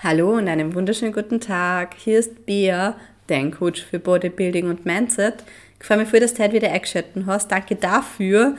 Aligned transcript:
Hallo 0.00 0.36
und 0.36 0.46
einen 0.46 0.76
wunderschönen 0.76 1.12
guten 1.12 1.40
Tag. 1.40 1.96
Hier 1.98 2.20
ist 2.20 2.46
Bea, 2.46 2.94
dein 3.26 3.50
Coach 3.50 3.82
für 3.82 3.98
Bodybuilding 3.98 4.70
und 4.70 4.86
Mindset. 4.86 5.42
Ich 5.80 5.84
freue 5.84 5.98
mich 5.98 6.08
voll, 6.08 6.20
dass 6.20 6.34
du 6.34 6.44
heute 6.44 6.52
wieder 6.52 6.70
eingeschaltet 6.70 7.26
hast. 7.26 7.50
Danke 7.50 7.74
dafür. 7.74 8.54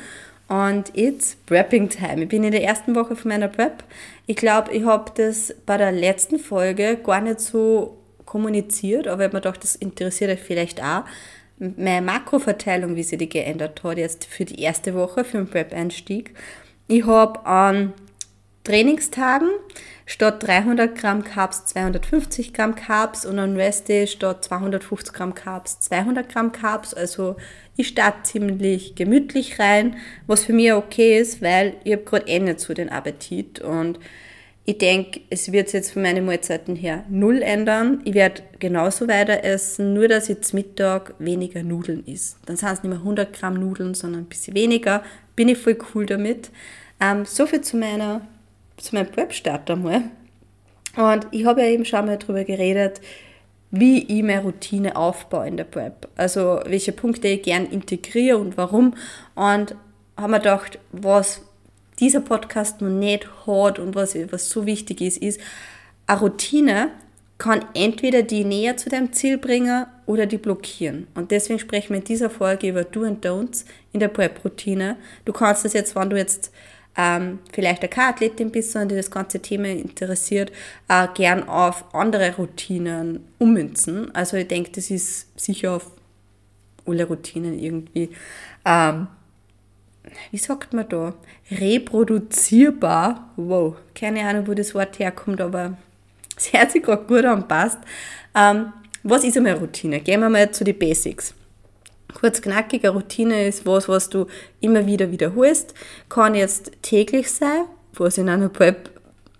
Und 0.50 0.98
it's 0.98 1.38
Prepping 1.46 1.88
Time. 1.88 2.24
Ich 2.24 2.28
bin 2.28 2.44
in 2.44 2.52
der 2.52 2.66
ersten 2.66 2.94
Woche 2.94 3.16
von 3.16 3.30
meiner 3.30 3.48
Prep. 3.48 3.86
Ich 4.28 4.36
glaube, 4.36 4.74
ich 4.74 4.84
habe 4.84 5.14
das 5.16 5.56
bei 5.66 5.78
der 5.78 5.94
letzten 5.94 6.40
Folge 6.40 6.98
gar 6.98 7.22
nicht 7.22 7.40
so 7.40 7.96
kommuniziert, 8.26 9.08
aber 9.08 9.22
ich 9.22 9.28
habe 9.28 9.38
mir 9.38 9.42
gedacht, 9.42 9.64
das 9.64 9.78
interessiert 9.78 10.32
euch 10.32 10.42
vielleicht 10.42 10.84
auch. 10.84 11.06
Meine 11.58 12.06
Makroverteilung, 12.06 12.98
wie 12.98 13.04
sie 13.04 13.16
die 13.16 13.30
geändert 13.30 13.82
hat, 13.82 13.98
jetzt 13.98 14.26
für 14.26 14.44
die 14.44 14.62
erste 14.62 14.94
Woche, 14.94 15.24
für 15.24 15.38
den 15.38 15.48
Prep-Einstieg. 15.48 16.34
Ich 16.90 17.06
habe 17.06 17.46
an 17.46 17.94
Trainingstagen 18.64 19.50
statt 20.06 20.42
300 20.46 20.96
Gramm 20.96 21.24
Carbs 21.24 21.66
250 21.66 22.54
Gramm 22.54 22.76
Carbs 22.76 23.26
und 23.26 23.40
an 23.40 23.56
Reste 23.56 24.08
statt 24.08 24.44
250 24.44 25.14
Gramm 25.14 25.36
Carbs 25.36 25.80
200 25.80 26.28
Gramm 26.28 26.52
Carbs. 26.52 26.94
Also 26.94 27.36
ich 27.78 27.88
starte 27.88 28.24
ziemlich 28.24 28.96
gemütlich 28.96 29.60
rein, 29.60 29.98
was 30.28 30.46
für 30.46 30.54
mich 30.54 30.74
okay 30.74 31.20
ist, 31.20 31.42
weil 31.42 31.76
ich 31.84 31.94
habe 31.94 32.04
gerade 32.04 32.28
eh 32.28 32.58
so 32.58 32.74
den 32.74 32.90
Appetit 32.90 33.62
und 33.62 34.00
ich 34.66 34.78
denke, 34.78 35.22
es 35.32 35.52
wird 35.52 35.74
jetzt 35.74 35.92
von 35.94 36.04
meinen 36.04 36.26
Mahlzeiten 36.28 36.76
her 36.76 37.04
null 37.10 37.42
ändern. 37.42 38.02
Ich 38.06 38.14
werde 38.14 38.44
genauso 38.60 39.08
weiter 39.08 39.44
essen, 39.44 39.96
nur 39.96 40.08
dass 40.08 40.28
jetzt 40.28 40.54
Mittag 40.54 41.16
weniger 41.18 41.64
Nudeln 41.64 42.04
ist. 42.06 42.38
Dann 42.46 42.56
sind 42.56 42.70
es 42.70 42.84
nicht 42.84 42.90
mehr 42.90 43.00
100 43.00 43.34
Gramm 43.34 43.56
Nudeln, 43.56 43.96
sondern 43.96 44.22
ein 44.22 44.30
bisschen 44.30 44.54
weniger. 44.54 45.04
Bin 45.36 45.50
ich 45.50 45.58
voll 45.58 45.78
cool 45.96 46.06
damit. 46.06 46.52
Ähm, 47.00 47.26
so 47.26 47.48
viel 47.48 47.62
zu 47.62 47.78
meiner 47.78 48.22
zu 48.80 48.96
meinem 48.96 49.12
Prep-Start 49.12 49.70
einmal. 49.70 50.04
Und 50.96 51.28
ich 51.32 51.46
habe 51.46 51.62
ja 51.62 51.68
eben 51.68 51.86
schon 51.86 52.06
mal 52.06 52.18
darüber 52.18 52.44
geredet, 52.44 53.02
wie 53.72 54.04
ich 54.04 54.24
meine 54.24 54.42
Routine 54.42 54.96
aufbaue 54.96 55.48
in 55.48 55.58
der 55.58 55.64
Prep. 55.64 56.08
Also 56.16 56.60
welche 56.66 56.92
Punkte 56.92 57.28
ich 57.28 57.44
gern 57.44 57.68
integriere 57.68 58.38
und 58.38 58.58
warum. 58.58 58.96
Und 59.36 59.76
habe 60.18 60.32
mir 60.32 60.40
gedacht, 60.40 60.80
was 60.92 61.42
dieser 62.00 62.22
Podcast 62.22 62.82
noch 62.82 62.90
nicht 62.90 63.28
hat 63.46 63.78
und 63.80 63.96
was, 63.96 64.16
was 64.32 64.50
so 64.50 64.66
wichtig 64.66 65.02
ist, 65.02 65.18
ist, 65.18 65.40
eine 66.08 66.20
Routine 66.20 66.90
kann 67.38 67.64
entweder 67.74 68.22
die 68.22 68.44
näher 68.44 68.76
zu 68.76 68.90
deinem 68.90 69.14
Ziel 69.14 69.38
bringen 69.38 69.86
oder 70.06 70.26
die 70.26 70.38
blockieren. 70.38 71.08
Und 71.14 71.32
deswegen 71.32 71.60
sprechen 71.60 71.90
wir 71.92 71.98
in 71.98 72.04
dieser 72.04 72.30
Folge 72.30 72.68
über 72.68 72.84
Do 72.84 73.04
and 73.04 73.26
Don'ts 73.26 73.66
in 73.94 74.00
der 74.00 74.10
Prep-Routine. 74.10 74.98
Du 75.24 75.32
kannst 75.32 75.64
das 75.64 75.74
jetzt, 75.74 75.96
wenn 75.96 76.10
du 76.10 76.18
jetzt 76.18 76.52
ähm, 76.98 77.40
vielleicht 77.54 77.82
eine 77.82 77.90
K-Athletin 77.90 78.52
bist, 78.52 78.72
sondern 78.72 78.90
die 78.90 78.96
das 78.96 79.12
ganze 79.12 79.40
Thema 79.40 79.70
interessiert, 79.70 80.52
äh, 80.88 81.08
gern 81.14 81.48
auf 81.48 81.94
andere 81.94 82.36
Routinen 82.36 83.26
ummünzen. 83.38 84.14
Also 84.14 84.38
ich 84.38 84.48
denke, 84.48 84.72
das 84.72 84.90
ist 84.90 85.28
sicher 85.40 85.74
auf 85.74 85.92
alle 86.86 87.06
Routinen 87.06 87.58
irgendwie, 87.58 88.10
ähm, 88.66 89.08
wie 90.32 90.38
sagt 90.38 90.74
man 90.74 90.90
da, 90.90 91.14
reproduzierbar. 91.52 93.32
Wow, 93.36 93.76
keine 93.94 94.28
Ahnung, 94.28 94.48
wo 94.48 94.54
das 94.54 94.74
Wort 94.74 94.98
herkommt, 95.00 95.40
aber 95.40 95.78
es 96.36 96.52
hört 96.52 96.72
sich 96.72 96.84
gerade 96.84 97.06
gut 97.06 97.26
an, 97.26 97.48
passt. 97.48 97.80
Ähm, 98.36 98.74
was 99.04 99.24
ist 99.24 99.38
eine 99.38 99.58
Routine? 99.58 100.02
Gehen 100.02 100.20
wir 100.20 100.30
mal 100.30 100.52
zu 100.52 100.64
den 100.64 100.78
Basics 100.78 101.34
kurz 102.14 102.42
knackige 102.42 102.90
Routine 102.90 103.48
ist 103.48 103.66
was, 103.66 103.88
was 103.88 104.10
du 104.10 104.28
immer 104.60 104.86
wieder 104.86 105.12
wiederholst. 105.12 105.74
Kann 106.10 106.36
jetzt 106.36 106.72
täglich 106.82 107.32
sein, 107.32 107.66
was 107.94 108.18
in 108.18 108.30
einer 108.30 108.50
Prep 108.50 108.90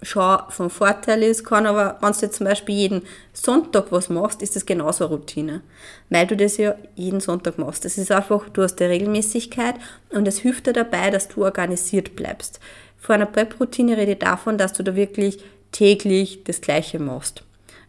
schon 0.02 0.40
von 0.50 0.70
Vorteil 0.70 1.24
ist, 1.24 1.44
kann 1.44 1.66
aber, 1.66 1.98
wenn 2.02 2.14
du 2.14 2.20
jetzt 2.20 2.38
zum 2.38 2.46
Beispiel 2.46 2.76
jeden 2.76 3.02
Sonntag 3.34 3.92
was 3.92 4.10
machst, 4.10 4.42
ist 4.42 4.56
das 4.56 4.66
genauso 4.66 5.06
eine 5.06 5.14
Routine. 5.14 5.62
Weil 6.10 6.28
du 6.28 6.38
das 6.38 6.58
ja 6.58 6.76
jeden 6.96 7.20
Sonntag 7.20 7.58
machst. 7.58 7.84
Das 7.86 7.98
ist 7.98 8.12
einfach, 8.12 8.48
du 8.50 8.64
hast 8.64 8.82
eine 8.82 8.92
Regelmäßigkeit 8.92 9.76
und 10.10 10.28
es 10.28 10.40
hilft 10.40 10.68
dir 10.68 10.74
dabei, 10.74 11.10
dass 11.10 11.28
du 11.28 11.44
organisiert 11.44 12.16
bleibst. 12.16 12.60
Vor 12.98 13.16
einer 13.16 13.26
Prep-Routine 13.26 13.98
rede 13.98 14.14
ich 14.14 14.20
davon, 14.20 14.58
dass 14.58 14.74
du 14.74 14.84
da 14.84 14.96
wirklich 14.96 15.40
täglich 15.72 16.44
das 16.46 16.62
Gleiche 16.62 17.00
machst. 17.00 17.44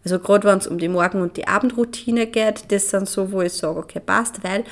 Also 0.05 0.19
gerade 0.19 0.49
wenn 0.49 0.59
es 0.59 0.67
um 0.67 0.79
die 0.79 0.89
Morgen- 0.89 1.21
und 1.21 1.37
die 1.37 1.47
Abendroutine 1.47 2.27
geht, 2.27 2.71
das 2.73 2.91
sind 2.91 3.09
so, 3.09 3.33
wo 3.33 3.43
ich 3.43 3.53
sage, 3.53 3.79
okay, 3.79 4.01
passt, 4.01 4.43
weil 4.43 4.65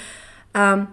ähm, 0.55 0.89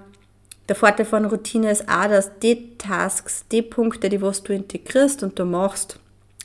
der 0.68 0.76
Vorteil 0.76 1.06
von 1.06 1.26
Routine 1.26 1.72
ist 1.72 1.88
auch, 1.88 2.08
dass 2.08 2.40
die 2.40 2.78
Tasks, 2.78 3.46
die 3.52 3.62
Punkte, 3.62 4.10
die 4.10 4.22
was 4.22 4.44
du 4.44 4.54
integrierst 4.54 5.24
und 5.24 5.38
du 5.38 5.46
machst, 5.46 6.00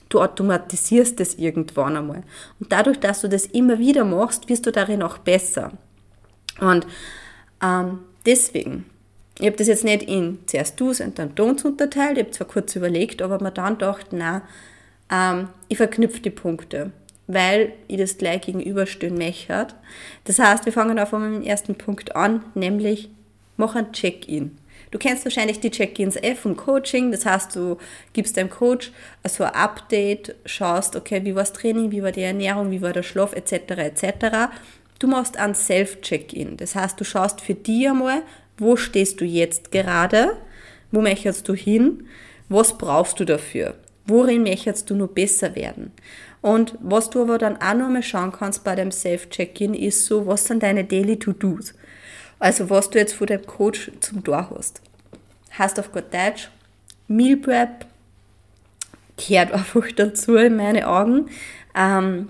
du 0.08 0.20
automatisierst 0.20 1.18
das 1.18 1.34
irgendwann 1.34 1.96
einmal. 1.96 2.22
Und 2.58 2.70
dadurch, 2.70 3.00
dass 3.00 3.22
du 3.22 3.28
das 3.28 3.46
immer 3.46 3.78
wieder 3.78 4.04
machst, 4.04 4.48
wirst 4.48 4.66
du 4.66 4.72
darin 4.72 5.02
auch 5.02 5.18
besser. 5.18 5.72
Und 6.60 6.86
ähm, 7.62 8.00
deswegen, 8.26 8.84
ich 9.38 9.46
habe 9.46 9.56
das 9.56 9.68
jetzt 9.68 9.84
nicht 9.84 10.02
in 10.02 10.40
zuerst 10.46 10.78
Do's 10.78 11.00
und 11.00 11.18
dann 11.18 11.34
Don'ts 11.34 11.64
unterteilt, 11.64 12.18
ich 12.18 12.24
habe 12.24 12.30
zwar 12.32 12.46
kurz 12.46 12.76
überlegt, 12.76 13.22
aber 13.22 13.42
mir 13.42 13.52
dann 13.52 13.78
gedacht, 13.78 14.08
na, 14.10 14.42
ähm, 15.10 15.48
ich 15.68 15.78
verknüpfe 15.78 16.20
die 16.20 16.30
Punkte 16.30 16.92
weil 17.34 17.72
ich 17.88 17.98
das 17.98 18.18
gleich 18.18 18.42
gegenüberstehen 18.42 19.16
möchte. 19.16 19.68
Das 20.24 20.38
heißt, 20.38 20.64
wir 20.64 20.72
fangen 20.72 20.98
auf 20.98 21.12
mit 21.12 21.22
dem 21.22 21.42
ersten 21.42 21.74
Punkt 21.76 22.16
an, 22.16 22.44
nämlich 22.54 23.10
mach 23.56 23.76
ein 23.76 23.92
Check-in. 23.92 24.56
Du 24.90 24.98
kennst 24.98 25.24
wahrscheinlich 25.24 25.60
die 25.60 25.70
Check-ins 25.70 26.16
F 26.16 26.40
vom 26.40 26.56
Coaching, 26.56 27.12
das 27.12 27.24
heißt, 27.24 27.54
du 27.54 27.76
gibst 28.12 28.36
deinem 28.36 28.50
Coach 28.50 28.90
so 29.28 29.44
ein 29.44 29.54
Update, 29.54 30.34
schaust, 30.46 30.96
okay, 30.96 31.24
wie 31.24 31.34
war 31.34 31.42
das 31.42 31.52
Training, 31.52 31.92
wie 31.92 32.02
war 32.02 32.10
die 32.10 32.22
Ernährung, 32.22 32.72
wie 32.72 32.82
war 32.82 32.92
der 32.92 33.04
Schlaf, 33.04 33.32
etc., 33.32 33.52
etc. 33.52 34.52
Du 34.98 35.06
machst 35.06 35.36
ein 35.36 35.54
Self-Check-in, 35.54 36.56
das 36.56 36.74
heißt, 36.74 37.00
du 37.00 37.04
schaust 37.04 37.40
für 37.40 37.54
dich 37.54 37.88
einmal, 37.88 38.22
wo 38.58 38.74
stehst 38.76 39.20
du 39.20 39.24
jetzt 39.24 39.70
gerade, 39.70 40.36
wo 40.90 41.00
möchtest 41.00 41.48
du 41.48 41.54
hin, 41.54 42.08
was 42.48 42.76
brauchst 42.76 43.20
du 43.20 43.24
dafür, 43.24 43.76
worin 44.06 44.42
möchtest 44.42 44.90
du 44.90 44.94
nur 44.94 45.08
besser 45.08 45.54
werden. 45.54 45.92
Und 46.42 46.76
was 46.80 47.10
du 47.10 47.22
aber 47.22 47.38
dann 47.38 47.60
auch 47.60 47.74
noch 47.74 47.88
mal 47.88 48.02
schauen 48.02 48.32
kannst 48.32 48.64
bei 48.64 48.74
dem 48.74 48.90
Self-Check-In 48.90 49.74
ist 49.74 50.06
so, 50.06 50.26
was 50.26 50.46
sind 50.46 50.62
deine 50.62 50.84
Daily 50.84 51.18
To-Dos? 51.18 51.74
Also 52.38 52.70
was 52.70 52.88
du 52.90 52.98
jetzt 52.98 53.14
von 53.14 53.26
deinem 53.26 53.46
Coach 53.46 53.90
zum 54.00 54.24
Tor 54.24 54.50
hast. 54.56 54.80
Heißt 55.58 55.78
auf 55.78 55.92
Gott 55.92 56.12
Deutsch, 56.12 56.50
Meal 57.08 57.36
Prep 57.36 57.86
gehört 59.16 59.52
einfach 59.52 59.86
dazu 59.94 60.36
in 60.36 60.56
meine 60.56 60.88
Augen. 60.88 61.28
Ähm, 61.74 62.28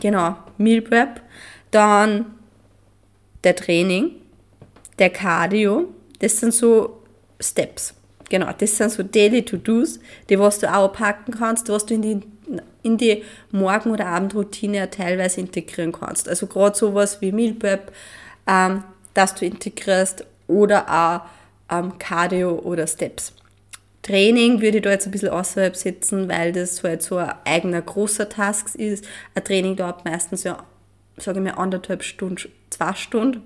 genau, 0.00 0.36
Meal 0.58 0.82
Prep. 0.82 1.20
Dann 1.70 2.26
der 3.44 3.56
Training, 3.56 4.12
der 4.98 5.10
Cardio, 5.10 5.88
das 6.18 6.38
sind 6.38 6.52
so 6.52 7.02
Steps. 7.40 7.94
Genau, 8.30 8.50
das 8.56 8.76
sind 8.76 8.90
so 8.90 9.02
Daily 9.02 9.44
To-Dos, 9.44 9.98
die 10.30 10.38
was 10.38 10.60
du 10.60 10.72
auch 10.72 10.92
packen 10.92 11.32
kannst, 11.32 11.68
was 11.68 11.84
du 11.84 11.94
in 11.94 12.02
die 12.02 12.20
in 12.82 12.96
die 12.96 13.22
Morgen- 13.52 13.90
oder 13.90 14.06
Abendroutine 14.06 14.90
teilweise 14.90 15.40
integrieren 15.40 15.92
kannst. 15.92 16.28
Also 16.28 16.46
gerade 16.46 16.76
sowas 16.76 17.20
wie 17.20 17.30
Meal 17.30 17.52
Prep, 17.52 17.92
ähm, 18.46 18.84
dass 19.14 19.34
du 19.34 19.44
integrierst 19.44 20.24
oder 20.46 20.88
auch 20.88 21.74
ähm, 21.76 21.98
Cardio 21.98 22.58
oder 22.58 22.86
Steps. 22.86 23.34
Training 24.02 24.62
würde 24.62 24.78
ich 24.78 24.82
da 24.82 24.90
jetzt 24.90 25.06
ein 25.06 25.10
bisschen 25.10 25.28
außerhalb 25.28 25.76
setzen, 25.76 26.28
weil 26.28 26.52
das 26.52 26.82
halt 26.82 27.02
so 27.02 27.18
ein 27.18 27.34
eigener 27.44 27.82
großer 27.82 28.28
Task 28.28 28.74
ist. 28.76 29.04
Ein 29.34 29.44
Training 29.44 29.76
dauert 29.76 30.04
meistens 30.04 30.42
ja, 30.42 30.64
sage 31.18 31.38
ich 31.38 31.44
mal, 31.44 31.60
anderthalb 31.60 32.02
Stunden, 32.02 32.50
zwei 32.70 32.94
Stunden. 32.94 33.42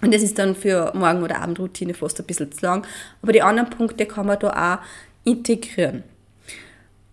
Und 0.00 0.12
das 0.12 0.22
ist 0.22 0.38
dann 0.38 0.54
für 0.54 0.92
Morgen- 0.94 1.22
oder 1.22 1.40
Abendroutine 1.40 1.94
fast 1.94 2.20
ein 2.20 2.26
bisschen 2.26 2.52
zu 2.52 2.64
lang. 2.64 2.86
Aber 3.22 3.32
die 3.32 3.42
anderen 3.42 3.70
Punkte 3.70 4.06
kann 4.06 4.26
man 4.26 4.38
da 4.38 4.74
auch 4.74 4.84
integrieren. 5.24 6.02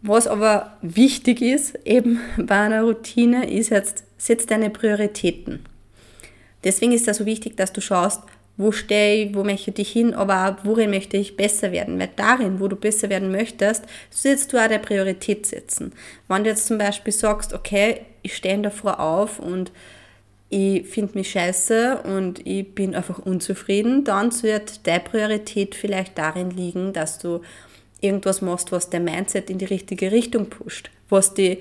Was 0.02 0.28
aber 0.28 0.78
wichtig 0.82 1.42
ist, 1.42 1.78
eben 1.86 2.20
bei 2.38 2.60
einer 2.60 2.82
Routine, 2.82 3.50
ist 3.50 3.70
jetzt, 3.70 4.04
setz 4.18 4.46
deine 4.46 4.70
Prioritäten. 4.70 5.66
Deswegen 6.64 6.92
ist 6.92 7.08
es 7.08 7.18
so 7.18 7.26
wichtig, 7.26 7.56
dass 7.58 7.72
du 7.72 7.82
schaust, 7.82 8.22
wo 8.58 8.72
stehe 8.72 9.26
ich, 9.26 9.36
wo 9.36 9.44
möchte 9.44 9.82
ich 9.82 9.92
hin, 9.92 10.14
aber 10.14 10.48
auch, 10.48 10.66
worin 10.66 10.90
möchte 10.90 11.18
ich 11.18 11.38
besser 11.38 11.72
werden. 11.72 12.00
Weil 12.00 12.10
darin, 12.16 12.60
wo 12.60 12.68
du 12.68 12.76
besser 12.76 13.10
werden 13.10 13.32
möchtest, 13.32 13.86
sollst 14.10 14.52
du 14.52 14.58
auch 14.58 14.68
deine 14.68 14.80
Priorität 14.80 15.46
setzen. 15.46 15.94
Wenn 16.28 16.44
du 16.44 16.50
jetzt 16.50 16.68
zum 16.68 16.78
Beispiel 16.78 17.14
sagst, 17.14 17.54
okay, 17.54 18.02
ich 18.22 18.36
stehe 18.36 18.60
davor 18.60 19.00
auf 19.00 19.40
und 19.40 19.72
ich 20.52 20.86
finde 20.86 21.18
mich 21.18 21.32
scheiße 21.32 22.02
und 22.04 22.46
ich 22.46 22.76
bin 22.76 22.94
einfach 22.94 23.20
unzufrieden, 23.20 24.04
dann 24.04 24.32
wird 24.44 24.86
deine 24.86 25.00
Priorität 25.00 25.76
vielleicht 25.76 26.18
darin 26.18 26.52
liegen, 26.52 26.92
dass 26.92 27.20
du 27.20 27.40
irgendwas 28.02 28.42
machst, 28.42 28.74
was 28.74 28.90
dein 28.90 29.06
Mindset 29.06 29.50
in 29.50 29.60
die 29.60 29.66
richtige 29.66 30.12
Richtung 30.12 30.50
pusht, 30.50 30.92
was 31.08 31.34
die 31.34 31.60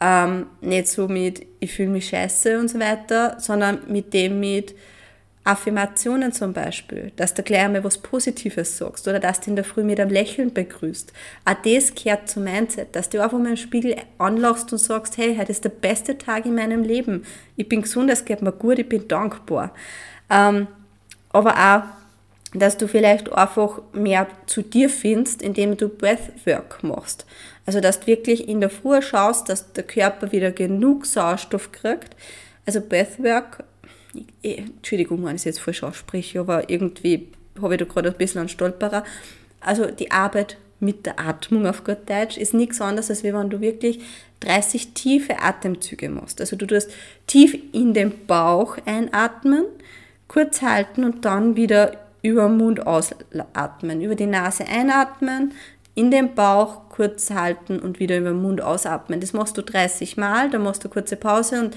ähm, 0.00 0.46
nicht 0.60 0.86
so 0.86 1.08
mit 1.08 1.44
ich 1.58 1.72
fühle 1.72 1.88
mich 1.88 2.08
scheiße 2.10 2.60
und 2.60 2.68
so 2.68 2.78
weiter, 2.78 3.36
sondern 3.40 3.80
mit 3.88 4.14
dem 4.14 4.38
mit 4.38 4.76
Affirmationen 5.48 6.32
zum 6.32 6.52
Beispiel, 6.52 7.10
dass 7.16 7.32
du 7.32 7.42
gleich 7.42 7.62
einmal 7.62 7.82
was 7.82 7.96
Positives 7.96 8.76
sagst 8.76 9.08
oder 9.08 9.18
dass 9.18 9.40
du 9.40 9.48
in 9.48 9.56
der 9.56 9.64
Früh 9.64 9.82
mit 9.82 9.98
einem 9.98 10.10
Lächeln 10.10 10.52
begrüßt. 10.52 11.10
Auch 11.46 11.54
das 11.64 11.94
gehört 11.94 12.28
zum 12.28 12.44
Mindset, 12.44 12.94
dass 12.94 13.08
du 13.08 13.22
einfach 13.22 13.38
mal 13.38 13.50
im 13.50 13.56
Spiegel 13.56 13.96
anlachst 14.18 14.70
und 14.72 14.78
sagst, 14.78 15.16
hey, 15.16 15.36
heute 15.38 15.50
ist 15.50 15.64
der 15.64 15.70
beste 15.70 16.18
Tag 16.18 16.44
in 16.44 16.54
meinem 16.54 16.82
Leben. 16.82 17.24
Ich 17.56 17.66
bin 17.66 17.80
gesund, 17.80 18.10
es 18.10 18.26
geht 18.26 18.42
mir 18.42 18.52
gut, 18.52 18.78
ich 18.78 18.90
bin 18.90 19.08
dankbar. 19.08 19.72
Ähm, 20.28 20.66
aber 21.30 21.54
auch, 21.56 22.58
dass 22.58 22.76
du 22.76 22.86
vielleicht 22.86 23.32
einfach 23.32 23.80
mehr 23.94 24.26
zu 24.44 24.60
dir 24.60 24.90
findest, 24.90 25.40
indem 25.40 25.78
du 25.78 25.88
Breathwork 25.88 26.82
machst. 26.82 27.24
Also, 27.64 27.80
dass 27.80 28.00
du 28.00 28.06
wirklich 28.08 28.48
in 28.48 28.60
der 28.60 28.70
Früh 28.70 29.00
schaust, 29.00 29.48
dass 29.48 29.72
der 29.72 29.84
Körper 29.84 30.30
wieder 30.30 30.50
genug 30.50 31.06
Sauerstoff 31.06 31.72
kriegt. 31.72 32.16
Also, 32.66 32.82
Breathwork 32.82 33.64
Eh, 34.42 34.56
Entschuldigung, 34.56 35.24
wenn 35.24 35.36
ich 35.36 35.42
es 35.42 35.44
jetzt 35.44 35.60
falsch 35.60 35.82
ausspreche, 35.82 36.40
aber 36.40 36.70
irgendwie 36.70 37.28
habe 37.60 37.74
ich 37.74 37.78
da 37.78 37.84
gerade 37.84 38.10
ein 38.10 38.16
bisschen 38.16 38.40
einen 38.40 38.48
Stolperer. 38.48 39.04
Also 39.60 39.86
die 39.90 40.10
Arbeit 40.10 40.56
mit 40.80 41.06
der 41.06 41.18
Atmung 41.18 41.66
auf 41.66 41.84
gut 41.84 42.08
Deutsch 42.08 42.36
ist 42.36 42.54
nichts 42.54 42.80
anderes, 42.80 43.10
als 43.10 43.24
wenn 43.24 43.50
du 43.50 43.60
wirklich 43.60 44.00
30 44.40 44.92
tiefe 44.94 45.40
Atemzüge 45.40 46.08
machst. 46.08 46.40
Also 46.40 46.56
du 46.56 46.66
tust 46.66 46.90
tief 47.26 47.58
in 47.72 47.94
den 47.94 48.26
Bauch 48.26 48.78
einatmen, 48.86 49.64
kurz 50.28 50.62
halten 50.62 51.04
und 51.04 51.24
dann 51.24 51.56
wieder 51.56 51.92
über 52.22 52.46
den 52.46 52.56
Mund 52.58 52.86
ausatmen. 52.86 54.00
Über 54.00 54.14
die 54.14 54.26
Nase 54.26 54.66
einatmen, 54.66 55.52
in 55.94 56.10
den 56.12 56.34
Bauch 56.34 56.88
kurz 56.90 57.30
halten 57.30 57.80
und 57.80 57.98
wieder 57.98 58.18
über 58.18 58.30
den 58.30 58.42
Mund 58.42 58.60
ausatmen. 58.60 59.20
Das 59.20 59.32
machst 59.32 59.58
du 59.58 59.62
30 59.62 60.16
Mal, 60.16 60.50
dann 60.50 60.62
machst 60.62 60.84
du 60.84 60.88
kurze 60.88 61.16
Pause 61.16 61.60
und 61.60 61.76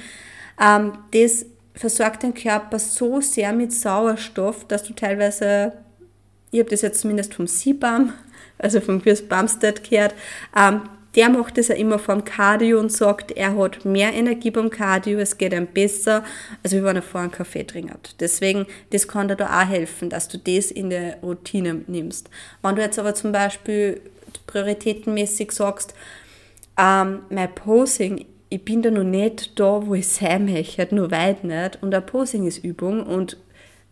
ähm, 0.63 0.93
das 1.11 1.45
versorgt 1.81 2.21
den 2.21 2.35
Körper 2.35 2.77
so 2.77 3.21
sehr 3.21 3.51
mit 3.53 3.73
Sauerstoff, 3.73 4.67
dass 4.67 4.83
du 4.83 4.93
teilweise, 4.93 5.73
ich 6.51 6.59
habe 6.59 6.69
das 6.69 6.83
jetzt 6.83 7.01
zumindest 7.01 7.33
vom 7.33 7.47
Siebam, 7.47 8.13
also 8.59 8.79
vom 8.79 9.01
Chris 9.01 9.27
Bumstead 9.27 9.89
gehört, 9.89 10.13
ähm, 10.55 10.81
der 11.15 11.29
macht 11.29 11.57
das 11.57 11.69
ja 11.69 11.75
immer 11.75 11.97
vom 11.97 12.23
Cardio 12.23 12.79
und 12.79 12.91
sagt, 12.91 13.31
er 13.31 13.57
hat 13.57 13.83
mehr 13.83 14.13
Energie 14.13 14.51
beim 14.51 14.69
Cardio, 14.69 15.17
es 15.17 15.39
geht 15.39 15.53
ihm 15.53 15.65
besser, 15.65 16.23
als 16.61 16.71
wenn 16.71 16.95
er 16.95 17.01
vorher 17.01 17.23
einen 17.23 17.31
Kaffee 17.31 17.63
trinkt. 17.63 18.21
Deswegen, 18.21 18.67
das 18.91 19.07
kann 19.07 19.27
dir 19.27 19.35
da 19.35 19.47
auch 19.47 19.67
helfen, 19.67 20.11
dass 20.11 20.27
du 20.27 20.37
das 20.37 20.69
in 20.69 20.91
der 20.91 21.17
Routine 21.23 21.81
nimmst. 21.87 22.29
Wenn 22.61 22.75
du 22.75 22.83
jetzt 22.83 22.99
aber 22.99 23.15
zum 23.15 23.31
Beispiel 23.31 23.99
prioritätenmäßig 24.45 25.51
sagst, 25.51 25.95
ähm, 26.77 27.23
mein 27.29 27.53
Posing 27.55 28.25
ich 28.51 28.65
bin 28.65 28.81
da 28.81 28.92
noch 28.92 29.06
nicht 29.06 29.57
da, 29.57 29.88
wo 29.88 29.95
ich 29.95 30.09
sein 30.09 30.44
möchte, 30.44 30.94
nur 30.94 31.09
weit 31.09 31.45
nicht. 31.45 31.81
Und 31.81 31.95
eine 31.95 32.06
Posing 32.06 32.45
ist 32.45 32.63
Übung 32.63 33.01
und 33.07 33.38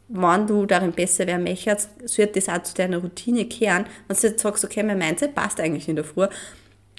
wenn 0.10 0.48
du 0.48 0.66
darin 0.66 0.92
besser 0.92 1.28
werden 1.28 1.44
möchtest, 1.44 1.90
sollte 2.04 2.34
das 2.34 2.50
auch 2.50 2.62
zu 2.64 2.74
deiner 2.74 2.98
Routine 2.98 3.46
kehren. 3.46 3.86
Wenn 4.08 4.18
du 4.18 4.28
jetzt 4.28 4.42
sagst, 4.42 4.66
okay, 4.66 4.84
mein 4.84 4.98
Mindset 4.98 5.34
passt 5.34 5.62
eigentlich 5.62 5.88
in 5.88 5.96
der 5.96 6.04
Früh, 6.04 6.28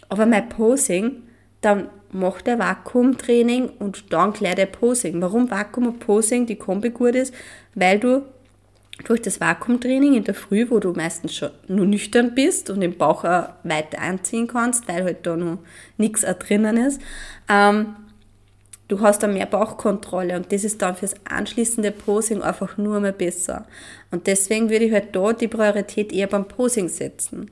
aber 0.09 0.25
mein 0.25 0.49
Posing, 0.49 1.25
dann 1.61 1.91
mach 2.13 2.41
der 2.41 2.59
Vakuumtraining 2.59 3.69
und 3.79 4.11
dann 4.11 4.33
gleich 4.33 4.55
der 4.55 4.67
Posing. 4.67 5.21
Warum 5.21 5.51
Vakuum 5.51 5.89
und 5.89 6.01
Posing 6.01 6.47
die 6.47 6.57
Kombi 6.57 6.89
gut 6.89 7.15
ist? 7.15 7.35
Weil 7.75 7.99
du 7.99 8.23
durch 9.05 9.23
das 9.23 9.41
Vakuumtraining 9.41 10.15
in 10.15 10.25
der 10.25 10.35
Früh, 10.35 10.67
wo 10.71 10.79
du 10.79 10.93
meistens 10.93 11.35
schon 11.35 11.51
nur 11.69 11.87
nüchtern 11.87 12.35
bist 12.35 12.71
und 12.71 12.81
den 12.81 12.97
Bauch 12.97 13.25
auch 13.25 13.49
weiter 13.65 14.01
anziehen 14.01 14.47
kannst, 14.47 14.89
weil 14.89 15.05
halt 15.05 15.27
da 15.27 15.37
noch 15.37 15.59
nichts 15.97 16.23
drinnen 16.23 16.77
ist, 16.77 17.01
ähm, 17.49 17.97
du 18.89 19.01
hast 19.01 19.23
dann 19.23 19.35
mehr 19.35 19.47
Bauchkontrolle 19.47 20.37
und 20.37 20.53
das 20.53 20.65
ist 20.65 20.83
dann 20.83 20.97
fürs 20.97 21.15
anschließende 21.25 21.93
Posing 21.93 22.43
einfach 22.43 22.77
nur 22.77 23.01
mehr 23.01 23.13
besser. 23.13 23.67
Und 24.11 24.27
deswegen 24.27 24.69
würde 24.69 24.87
ich 24.87 24.93
halt 24.93 25.15
da 25.15 25.33
die 25.33 25.49
Priorität 25.49 26.13
eher 26.13 26.27
beim 26.27 26.47
Posing 26.47 26.89
setzen. 26.89 27.51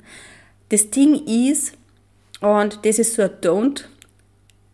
Das 0.69 0.91
Ding 0.91 1.15
ist, 1.27 1.75
und 2.41 2.85
das 2.85 2.99
ist 2.99 3.15
so 3.15 3.23
ein 3.23 3.31
Don't, 3.41 3.85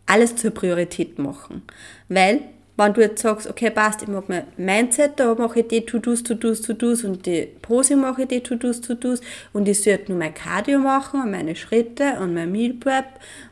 alles 0.07 0.37
zur 0.37 0.51
Priorität 0.51 1.19
machen. 1.19 1.63
Weil 2.09 2.41
wenn 2.77 2.93
du 2.93 3.01
jetzt 3.03 3.23
sagst, 3.23 3.49
okay, 3.49 3.71
passt, 3.71 4.03
ich 4.03 4.09
mache 4.09 4.25
mein 4.29 4.47
Mindset, 4.57 5.13
da 5.21 5.35
mache 5.35 5.61
ich 5.61 5.69
die 5.69 5.87
To-Dos, 5.87 6.25
To-Dos, 6.25 6.63
To-Dos 6.63 7.05
und 7.05 7.25
die 7.25 7.49
Pose 7.63 7.97
mache 7.97 8.23
ich 8.23 8.29
die 8.29 8.41
To-Dos, 8.41 8.81
To-Dos 8.81 9.21
und 9.53 9.69
ich 9.69 9.83
sollte 9.83 10.11
nur 10.11 10.19
mein 10.19 10.35
Cardio 10.35 10.81
machen 10.81 11.23
und 11.23 11.31
meine 11.31 11.55
Schritte 11.55 12.19
und 12.21 12.35
mein 12.35 12.51
Meal 12.51 12.75
Prep 12.75 13.07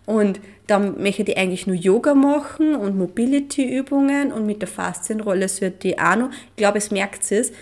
und 0.07 0.41
dann 0.67 1.01
möchte 1.01 1.23
ich 1.23 1.37
eigentlich 1.37 1.67
nur 1.67 1.77
Yoga 1.77 2.15
machen 2.15 2.75
und 2.75 2.97
Mobility-Übungen 2.99 4.33
und 4.33 4.47
mit 4.47 4.61
der 4.61 4.69
Faszienrolle 4.69 5.49
sollte 5.49 5.89
ich 5.89 5.99
auch 6.01 6.17
noch, 6.17 6.31
ich 6.31 6.57
glaube, 6.57 6.79
es 6.79 6.91
merkt 6.91 7.31
es, 7.31 7.53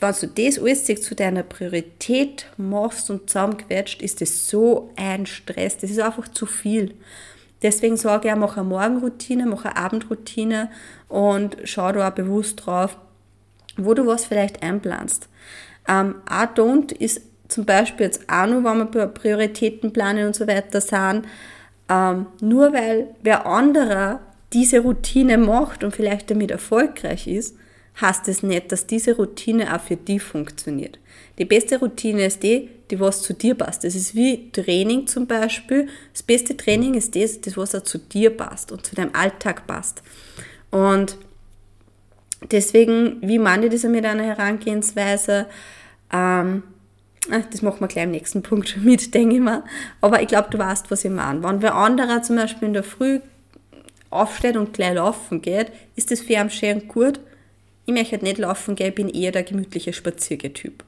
wenn 0.00 0.14
du 0.14 0.26
das 0.28 0.58
alles 0.58 0.84
zu 0.84 1.14
deiner 1.14 1.42
Priorität 1.42 2.46
machst 2.56 3.10
und 3.10 3.28
zusammenquetscht, 3.28 4.00
ist 4.00 4.20
das 4.20 4.48
so 4.48 4.92
ein 4.96 5.26
Stress, 5.26 5.76
das 5.78 5.90
ist 5.90 6.00
einfach 6.00 6.28
zu 6.28 6.46
viel. 6.46 6.94
Deswegen 7.62 7.96
sage 7.96 8.28
ich 8.28 8.34
auch, 8.34 8.38
mach 8.38 8.56
eine 8.56 8.68
Morgenroutine, 8.68 9.46
mach 9.46 9.64
eine 9.64 9.76
Abendroutine 9.76 10.70
und 11.08 11.56
schau 11.64 11.92
da 11.92 12.08
auch 12.08 12.12
bewusst 12.12 12.64
drauf, 12.64 12.96
wo 13.76 13.94
du 13.94 14.06
was 14.06 14.24
vielleicht 14.24 14.62
einplanst. 14.62 15.28
Ähm, 15.88 16.16
auch 16.28 16.54
don't 16.54 16.92
ist 16.92 17.22
zum 17.48 17.64
Beispiel 17.64 18.06
jetzt 18.06 18.22
auch 18.30 18.46
nur, 18.46 18.64
wenn 18.64 18.94
wir 18.94 19.06
Prioritätenpläne 19.06 20.26
und 20.26 20.34
so 20.34 20.46
weiter 20.46 20.80
sind, 20.80 21.26
ähm, 21.88 22.26
nur 22.40 22.72
weil 22.72 23.08
wer 23.22 23.46
anderer 23.46 24.20
diese 24.52 24.80
Routine 24.80 25.38
macht 25.38 25.84
und 25.84 25.94
vielleicht 25.94 26.30
damit 26.30 26.50
erfolgreich 26.50 27.26
ist, 27.26 27.56
heißt 28.00 28.28
es 28.28 28.42
nicht, 28.42 28.72
dass 28.72 28.86
diese 28.86 29.16
Routine 29.16 29.74
auch 29.74 29.80
für 29.80 29.96
dich 29.96 30.22
funktioniert. 30.22 30.98
Die 31.38 31.44
beste 31.44 31.78
Routine 31.78 32.26
ist 32.26 32.42
die, 32.42 32.68
die 32.90 33.00
was 33.00 33.22
zu 33.22 33.34
dir 33.34 33.54
passt. 33.54 33.84
Das 33.84 33.94
ist 33.94 34.14
wie 34.14 34.50
Training 34.52 35.06
zum 35.06 35.26
Beispiel. 35.26 35.88
Das 36.12 36.22
beste 36.22 36.56
Training 36.56 36.94
ist 36.94 37.14
das, 37.16 37.40
das 37.40 37.56
was 37.56 37.74
auch 37.74 37.82
zu 37.82 37.98
dir 37.98 38.30
passt 38.30 38.72
und 38.72 38.84
zu 38.84 38.94
deinem 38.94 39.14
Alltag 39.14 39.66
passt. 39.66 40.02
Und 40.70 41.16
deswegen, 42.50 43.18
wie 43.22 43.38
meine 43.38 43.66
ich 43.66 43.72
das 43.72 43.84
mit 43.84 44.04
einer 44.04 44.24
Herangehensweise? 44.24 45.46
Ähm, 46.12 46.62
ah, 47.30 47.40
das 47.50 47.62
machen 47.62 47.80
wir 47.80 47.88
gleich 47.88 48.04
im 48.04 48.10
nächsten 48.12 48.42
Punkt 48.42 48.76
mit, 48.82 49.14
denke 49.14 49.36
ich 49.36 49.40
mal. 49.40 49.64
Aber 50.00 50.20
ich 50.22 50.28
glaube, 50.28 50.48
du 50.50 50.58
weißt, 50.58 50.90
was 50.90 51.04
ich 51.04 51.10
meine. 51.10 51.42
Wenn 51.42 51.62
wer 51.62 51.74
anderer 51.74 52.22
zum 52.22 52.36
Beispiel 52.36 52.68
in 52.68 52.74
der 52.74 52.84
Früh 52.84 53.20
aufsteht 54.10 54.56
und 54.56 54.72
gleich 54.72 54.94
laufen 54.94 55.40
geht, 55.40 55.70
ist 55.96 56.10
das 56.10 56.20
für 56.20 56.32
ihn 56.32 56.50
schön 56.50 56.88
gut 56.88 57.20
ich 57.96 58.10
möchte 58.10 58.24
nicht 58.24 58.38
laufen 58.38 58.76
gehen, 58.76 58.88
ich 58.88 58.94
bin 58.94 59.08
eher 59.08 59.32
der 59.32 59.42
gemütliche 59.42 59.92
Spaziergetyp. 59.92 60.84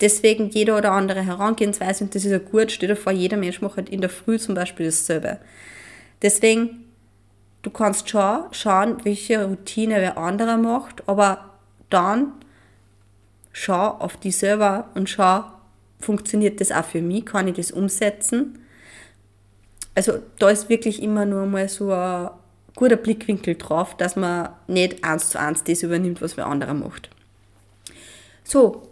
Deswegen 0.00 0.48
jeder 0.48 0.78
oder 0.78 0.92
andere 0.92 1.22
Herangehensweise, 1.24 2.04
und 2.04 2.14
das 2.14 2.24
ist 2.24 2.32
ja 2.32 2.38
gut, 2.38 2.72
steht 2.72 2.90
dir 2.90 2.96
vor, 2.96 3.12
jeder 3.12 3.36
Mensch 3.36 3.60
macht 3.60 3.76
halt 3.76 3.88
in 3.88 4.00
der 4.00 4.10
Früh 4.10 4.38
zum 4.38 4.54
Beispiel 4.54 4.86
dasselbe. 4.86 5.38
Deswegen, 6.22 6.84
du 7.62 7.70
kannst 7.70 8.08
schon 8.08 8.44
schauen, 8.52 9.04
welche 9.04 9.44
Routine 9.44 9.96
wer 9.96 10.16
anderer 10.16 10.56
macht, 10.56 11.06
aber 11.08 11.50
dann 11.90 12.32
schau 13.52 13.88
auf 13.88 14.16
die 14.16 14.32
selber 14.32 14.88
und 14.94 15.10
schau, 15.10 15.44
funktioniert 16.00 16.60
das 16.60 16.72
auch 16.72 16.84
für 16.84 17.02
mich, 17.02 17.26
kann 17.26 17.48
ich 17.48 17.56
das 17.56 17.70
umsetzen? 17.70 18.58
Also 19.94 20.20
da 20.38 20.50
ist 20.50 20.68
wirklich 20.68 21.02
immer 21.02 21.24
nur 21.24 21.46
mal 21.46 21.68
so 21.68 21.90
ein 21.92 22.30
guter 22.76 22.96
Blickwinkel 22.96 23.56
drauf, 23.56 23.96
dass 23.96 24.14
man 24.14 24.50
nicht 24.68 25.02
eins 25.02 25.30
zu 25.30 25.40
eins 25.40 25.64
das 25.64 25.82
übernimmt, 25.82 26.22
was 26.22 26.36
wer 26.36 26.46
anderer 26.46 26.74
macht. 26.74 27.10
So, 28.44 28.82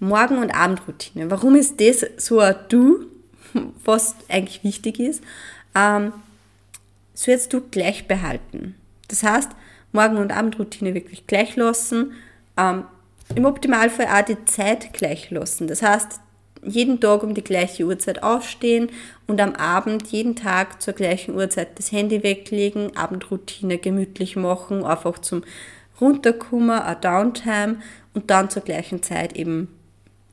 Morgen- 0.00 0.38
und 0.38 0.50
Abendroutine. 0.50 1.30
Warum 1.30 1.54
ist 1.54 1.80
das 1.80 2.04
so 2.16 2.40
ein 2.40 2.56
Du, 2.68 3.06
was 3.84 4.16
eigentlich 4.28 4.64
wichtig 4.64 4.98
ist? 4.98 5.22
Ähm, 5.74 6.12
sollst 7.14 7.52
du 7.52 7.60
gleich 7.60 8.08
behalten. 8.08 8.74
Das 9.08 9.22
heißt, 9.22 9.50
Morgen- 9.92 10.16
und 10.16 10.32
Abendroutine 10.32 10.94
wirklich 10.94 11.26
gleich 11.26 11.54
lassen. 11.54 12.12
Ähm, 12.56 12.84
Im 13.34 13.44
Optimalfall 13.44 14.06
auch 14.06 14.24
die 14.24 14.44
Zeit 14.46 14.92
gleich 14.92 15.30
lassen. 15.30 15.68
Das 15.68 15.82
heißt, 15.82 16.20
jeden 16.66 17.00
Tag 17.00 17.22
um 17.22 17.34
die 17.34 17.44
gleiche 17.44 17.84
Uhrzeit 17.84 18.22
aufstehen 18.22 18.90
und 19.26 19.40
am 19.40 19.54
Abend 19.54 20.08
jeden 20.08 20.36
Tag 20.36 20.82
zur 20.82 20.94
gleichen 20.94 21.34
Uhrzeit 21.34 21.78
das 21.78 21.92
Handy 21.92 22.22
weglegen, 22.22 22.96
Abendroutine 22.96 23.78
gemütlich 23.78 24.36
machen, 24.36 24.84
einfach 24.84 25.18
zum 25.18 25.42
Runterkommen, 26.00 26.70
eine 26.70 26.96
Downtime 26.96 27.76
und 28.14 28.30
dann 28.30 28.50
zur 28.50 28.62
gleichen 28.62 29.02
Zeit 29.02 29.36
eben 29.36 29.68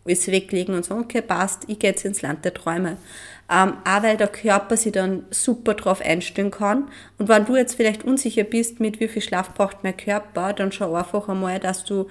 alles 0.06 0.28
weglegen 0.28 0.76
und 0.76 0.86
sagen, 0.86 1.02
okay, 1.02 1.22
passt, 1.22 1.64
ich 1.68 1.80
gehe 1.80 1.92
jetzt 1.92 2.06
ins 2.06 2.22
Land 2.22 2.44
der 2.44 2.54
Träume. 2.54 2.98
Ähm, 3.50 3.74
auch 3.84 4.04
weil 4.04 4.18
der 4.18 4.28
Körper 4.28 4.78
sich 4.78 4.94
dann 4.94 5.26
super 5.30 5.74
drauf 5.74 6.02
einstellen 6.02 6.52
kann. 6.52 6.88
Und 7.18 7.28
wenn 7.28 7.46
du 7.46 7.56
jetzt 7.56 7.76
vielleicht 7.76 8.04
unsicher 8.04 8.44
bist, 8.44 8.80
mit 8.80 9.00
wie 9.00 9.08
viel 9.08 9.22
Schlaf 9.22 9.54
braucht 9.54 9.84
mein 9.84 9.98
Körper, 9.98 10.54
dann 10.54 10.72
schau 10.72 10.96
einfach 10.96 11.28
einmal, 11.28 11.60
dass 11.60 11.84
du 11.84 12.08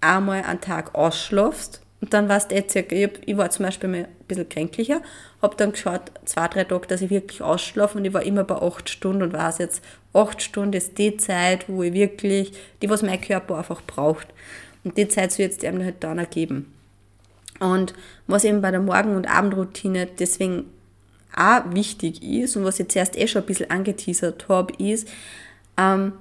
einmal 0.00 0.42
einen 0.42 0.60
Tag 0.60 0.94
ausschlafst 0.94 1.83
Und 2.04 2.12
dann 2.12 2.28
war 2.28 2.36
es 2.36 2.50
eh 2.50 2.62
circa, 2.68 2.94
ich, 2.94 3.08
ich 3.24 3.36
war 3.38 3.48
zum 3.48 3.64
Beispiel 3.64 3.88
mal 3.88 4.00
ein 4.00 4.08
bisschen 4.28 4.46
kränklicher, 4.46 5.00
habe 5.40 5.56
dann 5.56 5.72
geschaut, 5.72 6.12
zwei, 6.26 6.48
drei 6.48 6.64
Tage, 6.64 6.86
dass 6.86 7.00
ich 7.00 7.08
wirklich 7.08 7.40
ausschlafe 7.40 7.96
und 7.96 8.04
ich 8.04 8.12
war 8.12 8.22
immer 8.22 8.44
bei 8.44 8.56
acht 8.56 8.90
Stunden 8.90 9.22
und 9.22 9.32
weiß 9.32 9.56
jetzt, 9.56 9.82
acht 10.12 10.42
Stunden 10.42 10.74
ist 10.74 10.98
die 10.98 11.16
Zeit, 11.16 11.66
wo 11.66 11.82
ich 11.82 11.94
wirklich, 11.94 12.52
die, 12.82 12.90
was 12.90 13.00
mein 13.00 13.18
Körper 13.18 13.56
einfach 13.56 13.80
braucht. 13.80 14.26
Und 14.84 14.98
die 14.98 15.08
Zeit 15.08 15.32
soll 15.32 15.46
jetzt 15.46 15.64
eben 15.64 15.82
halt 15.82 16.04
dann 16.04 16.18
ergeben. 16.18 16.74
Und 17.58 17.94
was 18.26 18.44
eben 18.44 18.60
bei 18.60 18.70
der 18.70 18.80
Morgen- 18.80 19.16
und 19.16 19.26
Abendroutine 19.26 20.04
deswegen 20.04 20.66
auch 21.34 21.62
wichtig 21.72 22.22
ist 22.22 22.54
und 22.54 22.66
was 22.66 22.80
ich 22.80 22.88
zuerst 22.88 23.16
eh 23.16 23.26
schon 23.26 23.44
ein 23.44 23.46
bisschen 23.46 23.70
angeteasert 23.70 24.50
habe, 24.50 24.74
ist, 24.74 25.08
ähm, 25.78 26.12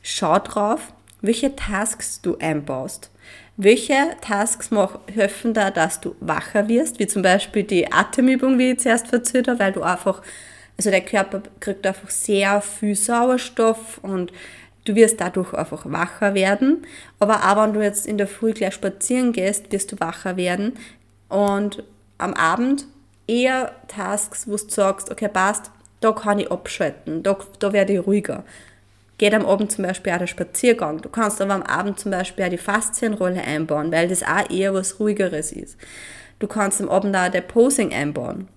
schau 0.00 0.38
drauf, 0.38 0.92
welche 1.22 1.56
Tasks 1.56 2.20
du 2.22 2.38
einbaust. 2.38 3.10
Welche 3.60 4.14
Tasks 4.20 4.70
helfen 5.12 5.52
da, 5.52 5.72
dass 5.72 6.00
du 6.00 6.14
wacher 6.20 6.68
wirst, 6.68 7.00
wie 7.00 7.08
zum 7.08 7.22
Beispiel 7.22 7.64
die 7.64 7.90
Atemübung, 7.90 8.56
wie 8.56 8.70
ich 8.70 8.78
zuerst 8.78 9.12
erzählt 9.12 9.48
habe, 9.48 9.58
weil 9.58 9.72
du 9.72 9.82
einfach, 9.82 10.22
also 10.76 10.90
der 10.90 11.00
Körper 11.00 11.42
kriegt 11.58 11.84
einfach 11.84 12.08
sehr 12.08 12.60
viel 12.60 12.94
Sauerstoff 12.94 13.98
und 14.00 14.32
du 14.84 14.94
wirst 14.94 15.20
dadurch 15.20 15.54
einfach 15.54 15.82
wacher 15.86 16.34
werden. 16.34 16.86
Aber 17.18 17.38
auch 17.50 17.60
wenn 17.60 17.72
du 17.72 17.82
jetzt 17.82 18.06
in 18.06 18.16
der 18.16 18.28
Früh 18.28 18.52
gleich 18.52 18.74
spazieren 18.74 19.32
gehst, 19.32 19.72
wirst 19.72 19.90
du 19.90 19.98
wacher 19.98 20.36
werden. 20.36 20.74
Und 21.28 21.82
am 22.18 22.34
Abend 22.34 22.86
eher 23.26 23.72
Tasks, 23.88 24.46
wo 24.46 24.52
du 24.52 24.68
sagst, 24.68 25.10
okay, 25.10 25.26
passt, 25.26 25.72
da 25.98 26.12
kann 26.12 26.38
ich 26.38 26.52
abschalten, 26.52 27.24
da, 27.24 27.36
da 27.58 27.72
werde 27.72 27.94
ich 27.94 28.06
ruhiger 28.06 28.44
geht 29.18 29.34
am 29.34 29.44
Abend 29.44 29.72
zum 29.72 29.84
Beispiel 29.84 30.12
auch 30.12 30.18
der 30.18 30.26
Spaziergang. 30.26 31.02
Du 31.02 31.08
kannst 31.08 31.40
aber 31.40 31.54
am 31.54 31.62
Abend 31.62 31.98
zum 31.98 32.12
Beispiel 32.12 32.44
auch 32.44 32.50
die 32.50 32.56
Faszienrolle 32.58 33.42
einbauen, 33.42 33.92
weil 33.92 34.08
das 34.08 34.22
auch 34.22 34.48
eher 34.48 34.72
was 34.72 34.98
Ruhigeres 35.00 35.52
ist. 35.52 35.76
Du 36.38 36.46
kannst 36.46 36.80
am 36.80 36.88
Abend 36.88 37.16
auch 37.16 37.28
der 37.28 37.40
Posing 37.40 37.92
einbauen. 37.92 38.48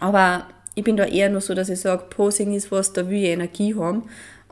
Aber 0.00 0.46
ich 0.74 0.84
bin 0.84 0.96
da 0.96 1.04
eher 1.04 1.30
nur 1.30 1.40
so, 1.40 1.54
dass 1.54 1.68
ich 1.68 1.80
sage, 1.80 2.04
Posing 2.10 2.52
ist 2.52 2.72
was, 2.72 2.92
da 2.92 3.08
will 3.08 3.22
ich 3.22 3.30
Energie 3.30 3.74
haben. 3.76 4.02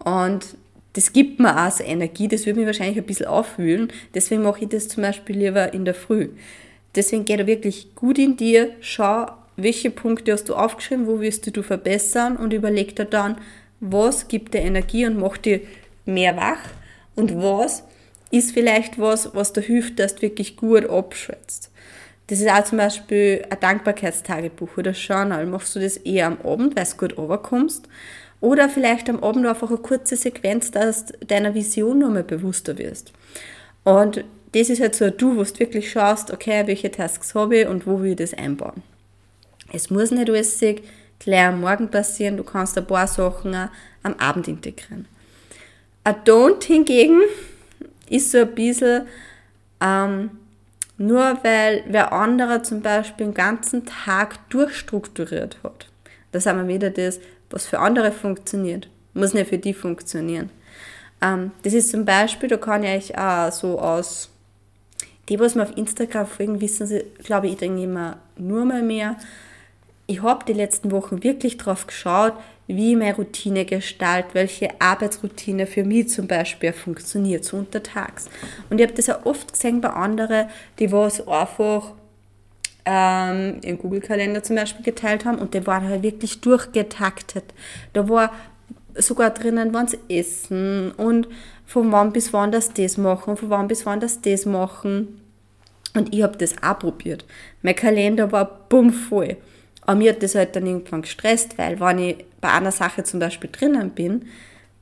Und 0.04 0.56
das 0.92 1.12
gibt 1.12 1.40
mir 1.40 1.66
auch 1.66 1.70
so 1.70 1.84
Energie, 1.84 2.28
das 2.28 2.46
würde 2.46 2.60
mich 2.60 2.66
wahrscheinlich 2.66 2.98
ein 2.98 3.06
bisschen 3.06 3.26
aufwühlen. 3.26 3.92
Deswegen 4.14 4.42
mache 4.42 4.64
ich 4.64 4.68
das 4.68 4.88
zum 4.88 5.02
Beispiel 5.02 5.37
lieber 5.37 5.72
in 5.72 5.84
der 5.84 5.94
Früh. 5.94 6.30
Deswegen 6.94 7.25
geh 7.25 7.37
da 7.37 7.46
wirklich 7.46 7.94
gut 7.94 8.18
in 8.18 8.37
dir, 8.37 8.70
schau, 8.80 9.26
welche 9.56 9.90
Punkte 9.90 10.32
hast 10.32 10.48
du 10.48 10.54
aufgeschrieben, 10.54 11.06
wo 11.06 11.20
willst 11.20 11.54
du 11.54 11.62
verbessern 11.62 12.37
und 12.37 12.52
überleg 12.52 12.94
dir 12.94 13.04
dann, 13.04 13.37
was 13.80 14.28
gibt 14.28 14.54
dir 14.54 14.61
Energie 14.61 15.06
und 15.06 15.18
macht 15.18 15.44
dir 15.44 15.61
mehr 16.04 16.37
wach 16.37 16.61
und 17.14 17.35
was 17.37 17.85
ist 18.30 18.52
vielleicht 18.52 18.99
was, 18.99 19.35
was 19.35 19.52
dir 19.52 19.62
hilft, 19.62 19.99
dass 19.99 20.16
du 20.16 20.23
wirklich 20.23 20.56
gut 20.56 20.88
abschätzt. 20.88 21.70
Das 22.28 22.40
ist 22.40 22.50
auch 22.50 22.64
zum 22.64 22.78
Beispiel 22.78 23.47
ein 23.49 23.58
Dankbarkeitstagebuch 23.58 24.76
oder 24.76 24.90
Journal. 24.90 25.47
Machst 25.47 25.75
du 25.75 25.80
das 25.80 25.97
eher 25.97 26.26
am 26.26 26.38
Abend, 26.42 26.76
weil 26.76 26.85
du 26.85 26.97
gut 26.97 27.16
runterkommst? 27.16 27.88
Oder 28.40 28.68
vielleicht 28.68 29.08
am 29.08 29.23
Abend 29.25 29.47
einfach 29.47 29.70
eine 29.70 29.78
kurze 29.78 30.14
Sequenz, 30.14 30.70
dass 30.70 31.06
du 31.06 31.26
deiner 31.26 31.54
Vision 31.54 32.00
nochmal 32.00 32.25
bewusster 32.25 32.76
wirst. 32.76 33.12
Und 33.82 34.25
das 34.52 34.70
ist 34.70 34.80
halt 34.80 34.94
so 34.94 35.11
Du, 35.11 35.37
wo 35.37 35.42
du 35.42 35.58
wirklich 35.58 35.90
schaust, 35.90 36.30
okay, 36.30 36.66
welche 36.66 36.90
Tasks 36.90 37.35
habe 37.35 37.61
ich 37.61 37.66
und 37.66 37.87
wo 37.87 38.00
will 38.00 38.11
ich 38.11 38.16
das 38.16 38.35
einbauen. 38.35 38.82
Es 39.73 39.90
muss 39.90 40.11
nicht 40.11 40.28
alles 40.28 40.58
gleich 41.18 41.46
am 41.46 41.60
Morgen 41.60 41.90
passieren, 41.90 42.37
du 42.37 42.44
kannst 42.44 42.76
ein 42.78 42.87
paar 42.87 43.06
Sachen 43.06 43.54
am 43.54 44.14
Abend 44.14 44.48
integrieren. 44.48 45.06
Ein 46.04 46.16
Don't 46.25 46.64
hingegen 46.64 47.20
ist 48.08 48.30
so 48.30 48.38
ein 48.38 48.54
bisschen, 48.54 49.06
ähm, 49.80 50.30
nur 50.96 51.38
weil 51.42 51.84
wer 51.88 52.12
anderer 52.12 52.62
zum 52.62 52.82
Beispiel 52.82 53.26
den 53.26 53.34
ganzen 53.34 53.87
Tag 53.87 54.48
durchstrukturiert 54.50 55.58
hat. 55.62 55.87
Da 56.32 56.40
haben 56.40 56.66
wir 56.66 56.75
wieder 56.75 56.90
das, 56.90 57.20
was 57.50 57.66
für 57.66 57.78
andere 57.78 58.12
funktioniert, 58.12 58.88
muss 59.14 59.34
nicht 59.34 59.48
für 59.48 59.58
die 59.58 59.75
funktionieren. 59.75 60.50
Ähm, 61.20 61.52
das 61.62 61.75
ist 61.75 61.90
zum 61.90 62.04
Beispiel, 62.04 62.48
da 62.48 62.56
kann 62.56 62.84
ich 62.84 63.10
euch 63.12 63.18
auch 63.18 63.52
so 63.52 63.78
aus, 63.78 64.30
die, 65.28 65.38
was 65.38 65.54
mir 65.54 65.62
auf 65.62 65.76
Instagram 65.76 66.26
folgen, 66.26 66.60
wissen 66.60 66.87
sie, 66.87 67.04
glaube 67.22 67.46
ich, 67.46 67.54
ich 67.54 67.58
denke 67.58 67.82
immer 67.82 68.18
nur 68.37 68.64
mal 68.64 68.82
mehr, 68.82 69.16
ich 70.08 70.22
habe 70.22 70.44
die 70.46 70.54
letzten 70.54 70.90
Wochen 70.90 71.22
wirklich 71.22 71.58
drauf 71.58 71.86
geschaut, 71.86 72.32
wie 72.66 72.96
meine 72.96 73.14
Routine 73.14 73.66
gestaltet, 73.66 74.34
welche 74.34 74.80
Arbeitsroutine 74.80 75.66
für 75.66 75.84
mich 75.84 76.08
zum 76.08 76.26
Beispiel 76.26 76.72
funktioniert, 76.72 77.44
so 77.44 77.58
untertags. 77.58 78.28
Und 78.70 78.80
ich 78.80 78.86
habe 78.86 78.96
das 78.96 79.06
ja 79.06 79.20
oft 79.24 79.52
gesehen 79.52 79.82
bei 79.82 79.90
anderen, 79.90 80.48
die 80.78 80.90
was 80.90 81.28
einfach 81.28 81.92
ähm, 82.86 83.58
im 83.62 83.76
Google-Kalender 83.76 84.42
zum 84.42 84.56
Beispiel 84.56 84.82
geteilt 84.82 85.26
haben 85.26 85.38
und 85.38 85.52
die 85.52 85.66
waren 85.66 85.86
halt 85.86 86.02
wirklich 86.02 86.40
durchgetaktet. 86.40 87.44
Da 87.92 88.08
war 88.08 88.32
sogar 88.94 89.28
drinnen, 89.28 89.74
wann 89.74 89.88
sie 89.88 89.98
essen 90.08 90.92
und 90.92 91.28
von 91.66 91.92
wann 91.92 92.14
bis 92.14 92.32
wann 92.32 92.50
das 92.50 92.72
das 92.72 92.96
machen, 92.96 93.36
von 93.36 93.50
wann 93.50 93.68
bis 93.68 93.84
wann 93.84 94.00
das 94.00 94.22
das 94.22 94.46
machen. 94.46 95.20
Und 95.94 96.14
ich 96.14 96.22
habe 96.22 96.38
das 96.38 96.62
auch 96.62 96.78
probiert. 96.78 97.26
Mein 97.60 97.76
Kalender 97.76 98.32
war 98.32 98.66
bumm 98.70 98.90
voll. 98.90 99.36
Aber 99.88 99.97
mir 99.97 100.12
hat 100.12 100.23
das 100.23 100.35
halt 100.35 100.54
dann 100.54 100.66
irgendwann 100.66 101.00
gestresst, 101.00 101.57
weil 101.57 101.80
wenn 101.80 101.99
ich 101.99 102.26
bei 102.42 102.52
einer 102.52 102.73
Sache 102.73 103.04
zum 103.04 103.21
Beispiel 103.21 103.49
drinnen 103.50 103.88
bin, 103.88 104.26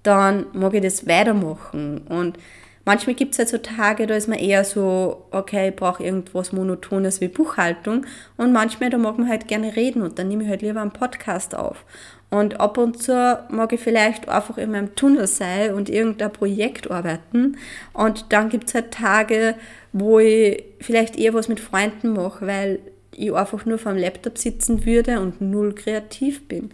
dann 0.02 0.46
mag 0.52 0.74
ich 0.74 0.82
das 0.82 1.06
weitermachen. 1.06 1.98
Und 2.08 2.36
manchmal 2.84 3.14
gibt 3.14 3.30
es 3.30 3.38
halt 3.38 3.48
so 3.48 3.58
Tage, 3.58 4.08
da 4.08 4.16
ist 4.16 4.26
man 4.26 4.40
eher 4.40 4.64
so, 4.64 5.28
okay, 5.30 5.68
ich 5.68 5.76
brauche 5.76 6.02
irgendwas 6.02 6.52
Monotones 6.52 7.20
wie 7.20 7.28
Buchhaltung. 7.28 8.04
Und 8.36 8.52
manchmal, 8.52 8.90
da 8.90 8.98
mag 8.98 9.16
man 9.16 9.28
halt 9.28 9.46
gerne 9.46 9.76
reden 9.76 10.02
und 10.02 10.18
dann 10.18 10.26
nehme 10.26 10.42
ich 10.42 10.48
halt 10.48 10.62
lieber 10.62 10.82
einen 10.82 10.90
Podcast 10.90 11.54
auf. 11.54 11.84
Und 12.28 12.58
ab 12.58 12.76
und 12.76 13.00
zu 13.00 13.38
mag 13.48 13.72
ich 13.72 13.80
vielleicht 13.80 14.28
einfach 14.28 14.58
in 14.58 14.72
meinem 14.72 14.96
Tunnel 14.96 15.28
sein 15.28 15.72
und 15.74 15.88
irgendein 15.88 16.32
Projekt 16.32 16.90
arbeiten. 16.90 17.58
Und 17.92 18.32
dann 18.32 18.48
gibt 18.48 18.66
es 18.66 18.74
halt 18.74 18.90
Tage, 18.90 19.54
wo 19.92 20.18
ich 20.18 20.64
vielleicht 20.80 21.16
eher 21.16 21.32
was 21.32 21.46
mit 21.46 21.60
Freunden 21.60 22.14
mache, 22.14 22.44
weil 22.44 22.80
ich 23.16 23.32
einfach 23.32 23.64
nur 23.64 23.78
vom 23.78 23.96
Laptop 23.96 24.38
sitzen 24.38 24.84
würde 24.84 25.20
und 25.20 25.40
null 25.40 25.74
kreativ 25.74 26.46
bin. 26.48 26.70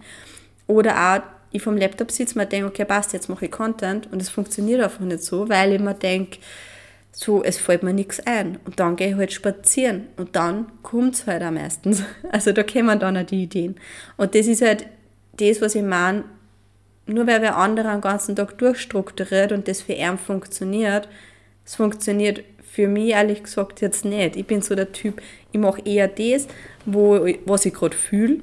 Oder 0.66 0.96
auch 0.96 1.22
ich 1.52 1.62
vom 1.62 1.76
Laptop 1.76 2.10
sitze 2.10 2.38
und 2.38 2.50
denke, 2.50 2.66
okay, 2.66 2.84
passt, 2.84 3.12
jetzt 3.12 3.28
mache 3.28 3.44
ich 3.44 3.50
Content 3.50 4.10
und 4.10 4.20
es 4.20 4.30
funktioniert 4.30 4.82
einfach 4.82 5.00
nicht 5.00 5.22
so, 5.22 5.48
weil 5.48 5.72
ich 5.72 5.80
mir 5.80 5.94
denke, 5.94 6.38
so, 7.12 7.44
es 7.44 7.58
fällt 7.58 7.82
mir 7.82 7.92
nichts 7.92 8.20
ein. 8.26 8.58
Und 8.64 8.80
dann 8.80 8.96
gehe 8.96 9.10
ich 9.10 9.16
halt 9.16 9.32
spazieren 9.32 10.08
und 10.16 10.34
dann 10.34 10.72
kommt 10.82 11.14
es 11.14 11.26
halt 11.26 11.42
auch 11.42 11.50
meistens. 11.50 12.02
Also 12.32 12.52
da 12.52 12.62
kommen 12.62 12.98
dann 12.98 13.18
auch 13.18 13.26
die 13.26 13.42
Ideen. 13.42 13.76
Und 14.16 14.34
das 14.34 14.46
ist 14.46 14.62
halt 14.62 14.86
das, 15.34 15.60
was 15.60 15.74
ich 15.74 15.82
meine, 15.82 16.24
nur 17.06 17.26
weil 17.26 17.42
wer 17.42 17.56
andere 17.56 17.88
den 17.88 18.00
ganzen 18.00 18.36
Tag 18.36 18.56
durchstrukturiert 18.58 19.52
und 19.52 19.68
das 19.68 19.82
für 19.82 19.92
ihn 19.92 20.16
funktioniert, 20.16 21.08
es 21.64 21.74
funktioniert 21.74 22.42
für 22.62 22.88
mich 22.88 23.10
ehrlich 23.10 23.42
gesagt 23.42 23.82
jetzt 23.82 24.04
nicht. 24.04 24.36
Ich 24.36 24.46
bin 24.46 24.62
so 24.62 24.74
der 24.74 24.92
Typ, 24.92 25.20
ich 25.52 25.60
mache 25.60 25.82
eher 25.84 26.08
das, 26.08 26.48
wo, 26.84 27.26
was 27.44 27.66
ich 27.66 27.74
gerade 27.74 27.96
fühle 27.96 28.38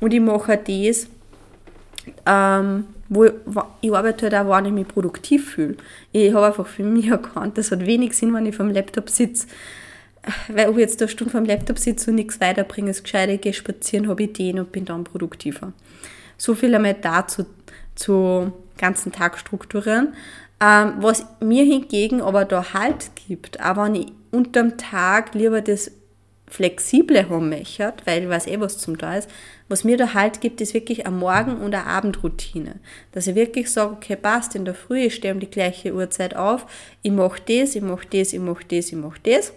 und 0.00 0.14
ich 0.14 0.20
mache 0.20 0.56
das, 0.56 1.08
ähm, 2.26 2.86
wo 3.08 3.24
ich, 3.24 3.32
ich 3.82 3.92
arbeite 3.92 4.30
halt 4.30 4.46
auch, 4.46 4.56
wenn 4.56 4.66
ich 4.66 4.72
mich 4.72 4.88
produktiv 4.88 5.50
fühle. 5.50 5.76
Ich 6.12 6.32
habe 6.32 6.46
einfach 6.46 6.66
für 6.66 6.84
mich 6.84 7.06
erkannt, 7.10 7.58
das 7.58 7.70
hat 7.70 7.86
wenig 7.86 8.16
Sinn, 8.16 8.32
wenn 8.34 8.46
ich 8.46 8.56
vom 8.56 8.70
Laptop 8.70 9.10
sitze. 9.10 9.46
Weil 10.48 10.68
ob 10.68 10.76
ich 10.76 10.82
jetzt 10.82 11.02
eine 11.02 11.08
Stunde 11.08 11.32
vom 11.32 11.44
Laptop 11.44 11.78
sitze 11.78 12.10
und 12.10 12.16
nichts 12.16 12.40
weiterbringe, 12.40 12.90
ist 12.90 13.02
gescheit, 13.02 13.28
ich 13.28 13.40
gehe 13.40 13.52
spazieren, 13.52 14.08
habe 14.08 14.22
Ideen 14.22 14.60
und 14.60 14.70
bin 14.70 14.84
dann 14.84 15.02
produktiver. 15.02 15.72
So 16.38 16.54
viel 16.54 16.74
einmal 16.74 16.94
dazu, 16.94 17.44
zu 17.96 18.52
ganzen 18.78 19.12
Tag 19.12 19.38
strukturieren. 19.38 20.14
Ähm, 20.60 20.94
was 20.98 21.26
mir 21.40 21.64
hingegen 21.64 22.20
aber 22.20 22.44
da 22.44 22.72
Halt 22.72 23.10
gibt, 23.26 23.60
auch 23.60 23.76
wenn 23.76 23.96
ich 23.96 24.06
unterm 24.30 24.76
Tag 24.78 25.34
lieber 25.34 25.60
das 25.60 25.90
Flexible 26.52 27.24
möchte, 27.40 27.94
weil 28.04 28.24
ich 28.24 28.28
weiß 28.28 28.46
eh, 28.46 28.60
was 28.60 28.76
zum 28.76 28.98
da 28.98 29.16
ist, 29.16 29.30
was 29.68 29.84
mir 29.84 29.96
da 29.96 30.12
Halt 30.12 30.42
gibt, 30.42 30.60
ist 30.60 30.74
wirklich 30.74 31.06
eine 31.06 31.16
Morgen- 31.16 31.56
und 31.56 31.74
eine 31.74 31.86
Abendroutine. 31.86 32.74
Dass 33.12 33.26
ich 33.26 33.34
wirklich 33.34 33.70
sage, 33.70 33.94
okay, 33.94 34.16
passt, 34.16 34.54
in 34.54 34.66
der 34.66 34.74
Früh, 34.74 35.04
ich 35.04 35.14
stehe 35.14 35.32
um 35.32 35.40
die 35.40 35.50
gleiche 35.50 35.94
Uhrzeit 35.94 36.36
auf, 36.36 36.66
ich 37.00 37.10
mache 37.10 37.40
das, 37.46 37.74
ich 37.74 37.80
mache 37.80 38.06
das, 38.12 38.34
ich 38.34 38.38
mache 38.38 38.64
das, 38.68 38.88
ich 38.88 38.96
mache 38.96 39.20
das. 39.22 39.54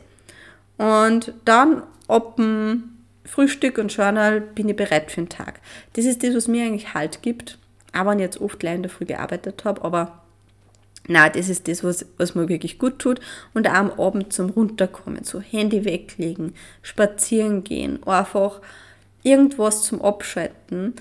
Und 0.78 1.34
dann 1.44 1.84
ab 2.08 2.38
dem 2.38 2.96
Frühstück 3.26 3.78
und 3.78 3.94
Journal 3.94 4.40
bin 4.40 4.70
ich 4.70 4.76
bereit 4.78 5.12
für 5.12 5.22
den 5.22 5.30
Tag. 5.30 5.60
Das 5.94 6.06
ist 6.06 6.24
das, 6.24 6.34
was 6.34 6.48
mir 6.48 6.64
eigentlich 6.64 6.94
Halt 6.94 7.22
gibt, 7.22 7.58
auch 7.92 8.06
wenn 8.06 8.20
ich 8.20 8.24
jetzt 8.24 8.40
oft 8.40 8.64
allein 8.64 8.78
in 8.78 8.84
der 8.84 8.92
Früh 8.92 9.06
gearbeitet 9.06 9.66
habe, 9.66 9.84
aber 9.84 10.25
na, 11.08 11.30
das 11.30 11.50
ist 11.50 11.68
das, 11.68 11.84
was, 11.84 12.06
was 12.18 12.36
mir 12.36 12.50
wirklich 12.50 12.80
gut 12.80 13.00
tut. 13.00 13.20
Und 13.54 13.68
auch 13.68 13.74
am 13.74 13.92
Abend 13.92 14.34
zum 14.34 14.50
Runterkommen, 14.50 15.24
so 15.24 15.40
Handy 15.40 15.86
weglegen, 15.86 16.54
spazieren 16.82 17.64
gehen, 17.64 18.02
einfach 18.04 18.62
irgendwas 19.24 19.84
zum 19.84 20.02
Abschalten. 20.02 20.94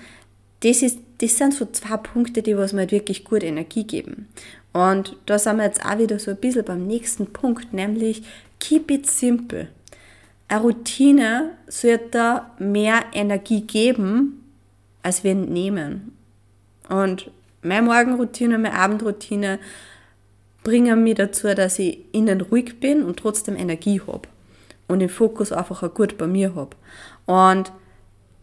Das, 0.61 0.81
ist, 0.81 0.99
das 1.19 1.37
sind 1.37 1.53
so 1.53 1.65
zwei 1.65 1.97
Punkte, 1.97 2.41
die 2.41 2.57
was 2.57 2.73
mir 2.73 2.81
halt 2.81 2.91
wirklich 2.91 3.25
gut 3.25 3.43
Energie 3.43 3.83
geben. 3.83 4.27
Und 4.73 5.15
da 5.25 5.39
sind 5.39 5.57
wir 5.57 5.65
jetzt 5.65 5.85
auch 5.85 5.97
wieder 5.97 6.19
so 6.19 6.31
ein 6.31 6.37
bisschen 6.37 6.65
beim 6.65 6.85
nächsten 6.85 7.27
Punkt, 7.27 7.73
nämlich 7.73 8.23
keep 8.59 8.91
it 8.91 9.09
simple. 9.09 9.69
eine 10.47 10.61
Routine 10.61 11.51
sollte 11.67 12.41
mehr 12.59 13.05
Energie 13.13 13.61
geben, 13.61 14.43
als 15.01 15.23
wir 15.23 15.33
nehmen. 15.35 16.15
Und 16.89 17.31
meine 17.61 17.83
Morgenroutine, 17.83 18.57
meine 18.57 18.75
Abendroutine 18.75 19.59
bringen 20.65 21.03
mich 21.03 21.15
dazu, 21.15 21.53
dass 21.53 21.79
ich 21.79 21.99
innen 22.11 22.41
ruhig 22.41 22.81
bin 22.81 23.03
und 23.03 23.17
trotzdem 23.17 23.55
Energie 23.55 24.01
habe. 24.05 24.27
Und 24.87 24.99
den 24.99 25.09
Fokus 25.09 25.53
einfach 25.53 25.81
auch 25.81 25.93
gut 25.93 26.17
bei 26.17 26.27
mir 26.27 26.53
habe. 26.55 26.75
Und 27.25 27.71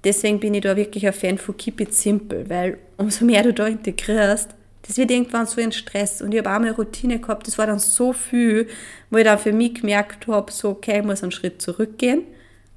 deswegen 0.05 0.41
bin 0.41 0.55
ich 0.55 0.62
da 0.62 0.75
wirklich 0.76 1.07
ein 1.07 1.12
Fan 1.12 1.37
von 1.37 1.57
Keep 1.57 1.83
It 1.83 1.95
Simple, 1.95 2.49
weil 2.49 2.79
umso 2.97 3.25
mehr 3.25 3.43
du 3.43 3.52
da 3.52 3.67
integrierst, 3.67 4.50
das 4.87 4.97
wird 4.97 5.11
irgendwann 5.11 5.47
so 5.47 5.61
ein 5.61 5.73
Stress. 5.73 6.23
Und 6.23 6.33
ich 6.33 6.38
habe 6.38 6.50
auch 6.50 6.59
mal 6.59 6.69
eine 6.69 6.76
Routine 6.76 7.19
gehabt, 7.19 7.47
das 7.47 7.59
war 7.59 7.67
dann 7.67 7.79
so 7.79 8.12
viel, 8.12 8.69
wo 9.11 9.19
ich 9.19 9.25
dann 9.25 9.38
für 9.38 9.52
mich 9.52 9.75
gemerkt 9.75 10.26
habe, 10.26 10.50
so, 10.50 10.71
okay, 10.71 11.00
ich 11.00 11.05
muss 11.05 11.23
einen 11.23 11.33
Schritt 11.33 11.61
zurückgehen 11.61 12.23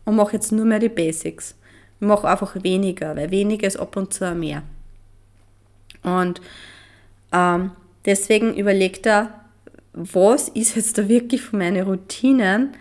und 0.05 0.15
mache 0.15 0.33
jetzt 0.33 0.51
nur 0.51 0.65
mehr 0.65 0.79
die 0.79 0.89
Basics. 0.89 1.55
Ich 1.99 2.07
mache 2.07 2.27
einfach 2.27 2.55
weniger, 2.61 3.15
weil 3.15 3.31
weniger 3.31 3.67
ist 3.67 3.77
ab 3.77 3.95
und 3.95 4.13
zu 4.13 4.33
mehr. 4.35 4.63
Und 6.03 6.41
ähm, 7.31 7.71
deswegen 8.05 8.55
überlegt 8.55 9.05
er, 9.05 9.45
was 9.93 10.49
ist 10.49 10.75
jetzt 10.75 10.97
da 10.97 11.07
wirklich 11.07 11.41
von 11.41 11.59
meinen 11.59 11.85
Routinen 11.85 12.73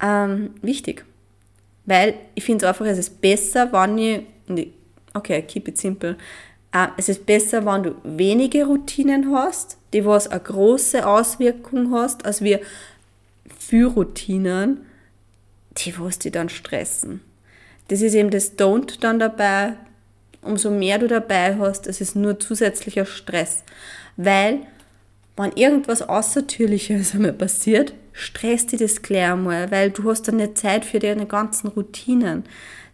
ähm, 0.00 0.50
wichtig. 0.62 1.04
Weil 1.84 2.14
ich 2.34 2.44
finde 2.44 2.68
einfach, 2.68 2.86
es 2.86 2.98
ist 2.98 3.20
besser, 3.20 3.72
wenn 3.72 3.98
ich, 3.98 4.68
okay, 5.14 5.42
keep 5.42 5.68
it 5.68 5.78
simple, 5.78 6.16
äh, 6.72 6.88
es 6.96 7.08
ist 7.08 7.26
besser, 7.26 7.64
wenn 7.66 7.82
du 7.82 7.94
wenige 8.04 8.66
Routinen 8.66 9.34
hast, 9.34 9.78
die 9.92 10.04
was 10.04 10.28
eine 10.28 10.40
große 10.40 11.06
Auswirkung 11.06 11.92
hast, 11.92 12.24
als 12.24 12.42
wir 12.42 12.60
für 13.58 13.88
Routinen, 13.88 14.86
die 15.78 15.98
was 15.98 16.18
die 16.18 16.30
dann 16.30 16.48
stressen. 16.48 17.20
Das 17.88 18.00
ist 18.00 18.14
eben 18.14 18.30
das 18.30 18.58
Don't 18.58 19.00
dann 19.00 19.18
dabei. 19.18 19.74
Umso 20.42 20.70
mehr 20.70 20.98
du 20.98 21.06
dabei 21.06 21.56
hast, 21.58 21.86
es 21.86 22.00
ist 22.00 22.16
nur 22.16 22.38
zusätzlicher 22.38 23.06
Stress. 23.06 23.62
Weil, 24.16 24.60
wenn 25.36 25.52
irgendwas 25.52 26.02
Außertürliches 26.02 27.14
einmal 27.14 27.32
passiert, 27.32 27.94
stresst 28.12 28.72
dich 28.72 28.80
das 28.80 29.02
gleich 29.02 29.30
einmal, 29.30 29.70
weil 29.70 29.90
du 29.90 30.10
hast 30.10 30.28
dann 30.28 30.36
nicht 30.36 30.58
Zeit 30.58 30.84
für 30.84 30.98
deine 30.98 31.26
ganzen 31.26 31.68
Routinen. 31.68 32.44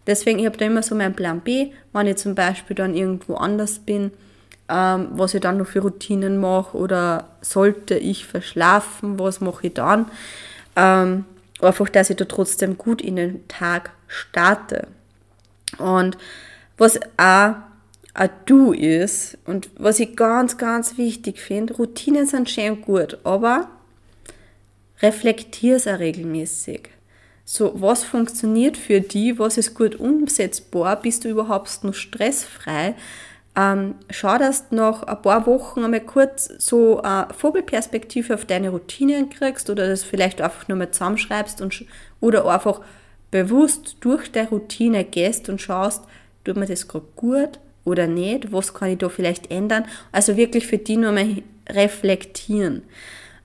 Deswegen, 0.07 0.38
ich 0.38 0.47
habe 0.47 0.57
da 0.57 0.67
immer 0.67 0.83
so 0.83 0.95
meinen 0.95 1.14
Plan 1.14 1.40
B, 1.40 1.73
wenn 1.93 2.07
ich 2.07 2.17
zum 2.17 2.35
Beispiel 2.35 2.76
dann 2.76 2.95
irgendwo 2.95 3.35
anders 3.35 3.78
bin, 3.78 4.12
ähm, 4.69 5.09
was 5.12 5.35
ich 5.35 5.40
dann 5.40 5.59
noch 5.59 5.67
für 5.67 5.81
Routinen 5.81 6.38
mache 6.38 6.76
oder 6.76 7.28
sollte 7.40 7.97
ich 7.97 8.26
verschlafen, 8.26 9.19
was 9.19 9.40
mache 9.40 9.67
ich 9.67 9.75
dann. 9.75 10.07
Ähm, 10.76 11.25
einfach, 11.61 11.88
dass 11.88 12.11
ich 12.11 12.17
da 12.17 12.25
trotzdem 12.25 12.78
gut 12.78 13.02
in 13.02 13.17
den 13.17 13.49
Tag 13.49 13.90
starte. 14.07 14.87
Und 15.78 16.17
was 16.78 16.99
auch 17.16 17.54
ein 18.14 18.30
Du 18.47 18.73
ist 18.73 19.38
und 19.44 19.70
was 19.76 20.00
ich 20.00 20.16
ganz, 20.16 20.56
ganz 20.56 20.97
wichtig 20.97 21.38
finde, 21.38 21.75
Routinen 21.75 22.26
sind 22.26 22.50
schön 22.50 22.80
gut, 22.80 23.18
aber 23.25 23.68
reflektier 25.00 25.76
es 25.76 25.87
auch 25.87 25.99
regelmäßig. 25.99 26.88
So, 27.44 27.73
was 27.76 28.04
funktioniert 28.04 28.76
für 28.76 29.00
die, 29.00 29.38
was 29.38 29.56
ist 29.56 29.75
gut 29.75 29.97
umsetzbar, 29.97 31.00
bist 31.00 31.25
du 31.25 31.28
überhaupt 31.28 31.82
noch 31.85 31.94
stressfrei? 31.94 32.94
Ähm, 33.56 33.94
schau, 34.11 34.37
dass 34.38 34.68
du 34.68 34.76
nach 34.76 35.02
ein 35.02 35.23
paar 35.23 35.47
Wochen 35.47 35.82
einmal 35.82 36.00
kurz 36.00 36.50
so 36.58 37.00
eine 37.00 37.28
Vogelperspektive 37.37 38.35
auf 38.35 38.44
deine 38.44 38.70
Routinen 38.70 39.30
kriegst 39.30 39.70
oder 39.70 39.88
das 39.88 40.04
vielleicht 40.04 40.40
einfach 40.40 40.68
nur 40.68 40.78
mal 40.78 40.90
zusammenschreibst 40.90 41.61
und, 41.61 41.85
oder 42.20 42.47
einfach 42.47 42.82
bewusst 43.30 43.97
durch 44.00 44.30
deine 44.30 44.50
Routine 44.50 45.04
gehst 45.04 45.49
und 45.49 45.61
schaust, 45.61 46.04
tut 46.45 46.57
mir 46.57 46.66
das 46.66 46.88
gerade 46.88 47.07
gut 47.16 47.59
oder 47.85 48.07
nicht, 48.07 48.52
was 48.52 48.75
kann 48.75 48.90
ich 48.90 48.99
da 48.99 49.09
vielleicht 49.09 49.50
ändern. 49.50 49.85
Also 50.12 50.37
wirklich 50.37 50.66
für 50.66 50.78
die 50.78 50.97
nur 50.97 51.12
mal 51.12 51.42
reflektieren. 51.68 52.83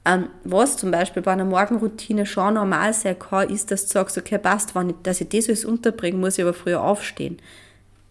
Ähm, 0.06 0.28
was 0.44 0.78
zum 0.78 0.92
Beispiel 0.92 1.22
bei 1.22 1.32
einer 1.32 1.46
Morgenroutine 1.46 2.26
schon 2.26 2.56
normal 2.56 2.94
sein 2.94 3.18
kann, 3.18 3.50
ist, 3.50 3.72
dass 3.72 3.86
du 3.86 3.94
sagst, 3.94 4.18
okay, 4.18 4.38
passt, 4.38 4.76
wenn 4.76 4.90
ich, 4.90 4.96
dass 5.04 5.22
ich 5.22 5.30
das 5.30 5.48
alles 5.48 5.66
unterbringe, 5.66 6.18
muss 6.18 6.38
ich 6.38 6.44
aber 6.44 6.54
früher 6.54 6.82
aufstehen. 6.82 7.38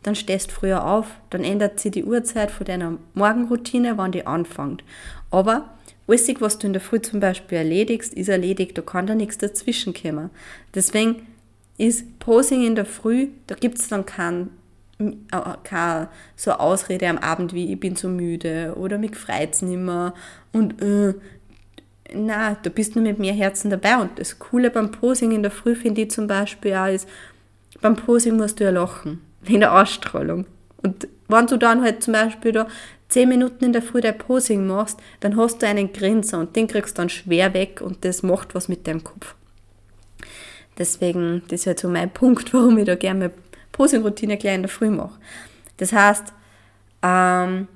Dann 0.02 0.14
stehst 0.14 0.50
du 0.50 0.54
früher 0.54 0.86
auf, 0.86 1.06
dann 1.30 1.44
ändert 1.44 1.78
sich 1.78 1.92
die 1.92 2.04
Uhrzeit 2.04 2.50
von 2.50 2.66
deiner 2.66 2.98
Morgenroutine, 3.14 3.98
wann 3.98 4.12
die 4.12 4.26
anfängt. 4.26 4.82
Aber 5.30 5.70
alles, 6.08 6.28
was 6.40 6.58
du 6.58 6.66
in 6.66 6.72
der 6.72 6.82
Früh 6.82 7.00
zum 7.00 7.20
Beispiel 7.20 7.58
erledigst, 7.58 8.14
ist 8.14 8.28
erledigt, 8.28 8.76
da 8.76 8.82
kann 8.82 9.06
da 9.06 9.14
nichts 9.14 9.38
dazwischen 9.38 9.94
kommen. 9.94 10.30
Deswegen 10.74 11.26
ist 11.78 12.18
Posing 12.18 12.66
in 12.66 12.74
der 12.74 12.84
Früh, 12.84 13.28
da 13.46 13.54
gibt 13.54 13.78
es 13.78 13.88
dann 13.88 14.04
kein, 14.04 14.42
äh, 14.42 14.46
keine 15.64 16.08
so 16.36 16.52
Ausrede 16.52 17.08
am 17.08 17.18
Abend 17.18 17.52
wie 17.52 17.72
ich 17.72 17.80
bin 17.80 17.96
so 17.96 18.08
müde 18.08 18.74
oder 18.76 18.98
mich 18.98 19.16
freut 19.16 19.54
es 19.54 19.62
nicht 19.62 19.78
mehr 19.78 20.14
und 20.52 20.82
äh, 20.82 21.14
na, 22.14 22.54
du 22.62 22.70
bist 22.70 22.94
nur 22.94 23.04
mit 23.04 23.18
mehr 23.18 23.32
Herzen 23.32 23.70
dabei. 23.70 23.96
Und 23.96 24.18
das 24.18 24.38
Coole 24.38 24.70
beim 24.70 24.90
Posing 24.90 25.32
in 25.32 25.42
der 25.42 25.50
Früh 25.50 25.74
finde 25.74 26.02
ich 26.02 26.10
zum 26.10 26.26
Beispiel 26.26 26.74
auch 26.74 26.88
ist, 26.88 27.08
beim 27.80 27.96
Posing 27.96 28.36
musst 28.36 28.60
du 28.60 28.64
ja 28.64 28.70
lachen, 28.70 29.20
in 29.46 29.60
der 29.60 29.74
Ausstrahlung. 29.80 30.46
Und 30.82 31.08
wenn 31.28 31.46
du 31.46 31.56
dann 31.56 31.82
halt 31.82 32.02
zum 32.02 32.12
Beispiel 32.12 32.52
da 32.52 32.66
zehn 33.08 33.28
Minuten 33.28 33.64
in 33.64 33.72
der 33.72 33.82
Früh 33.82 34.00
dein 34.00 34.18
Posing 34.18 34.66
machst, 34.66 34.98
dann 35.20 35.36
hast 35.36 35.62
du 35.62 35.66
einen 35.66 35.92
Grinser 35.92 36.38
und 36.38 36.56
den 36.56 36.66
kriegst 36.66 36.96
du 36.96 37.02
dann 37.02 37.08
schwer 37.08 37.54
weg 37.54 37.80
und 37.80 38.04
das 38.04 38.22
macht 38.22 38.54
was 38.54 38.68
mit 38.68 38.86
deinem 38.86 39.04
Kopf. 39.04 39.34
Deswegen, 40.78 41.42
das 41.48 41.60
ist 41.60 41.66
halt 41.66 41.80
so 41.80 41.88
mein 41.88 42.10
Punkt, 42.10 42.52
warum 42.54 42.78
ich 42.78 42.86
da 42.86 42.94
gerne 42.94 43.30
Posing-Routine 43.72 44.36
gleich 44.36 44.54
in 44.54 44.62
der 44.62 44.68
Früh 44.68 44.90
mache. 44.90 45.18
Das 45.78 45.92
heißt, 45.92 46.32
ähm, 47.02 47.68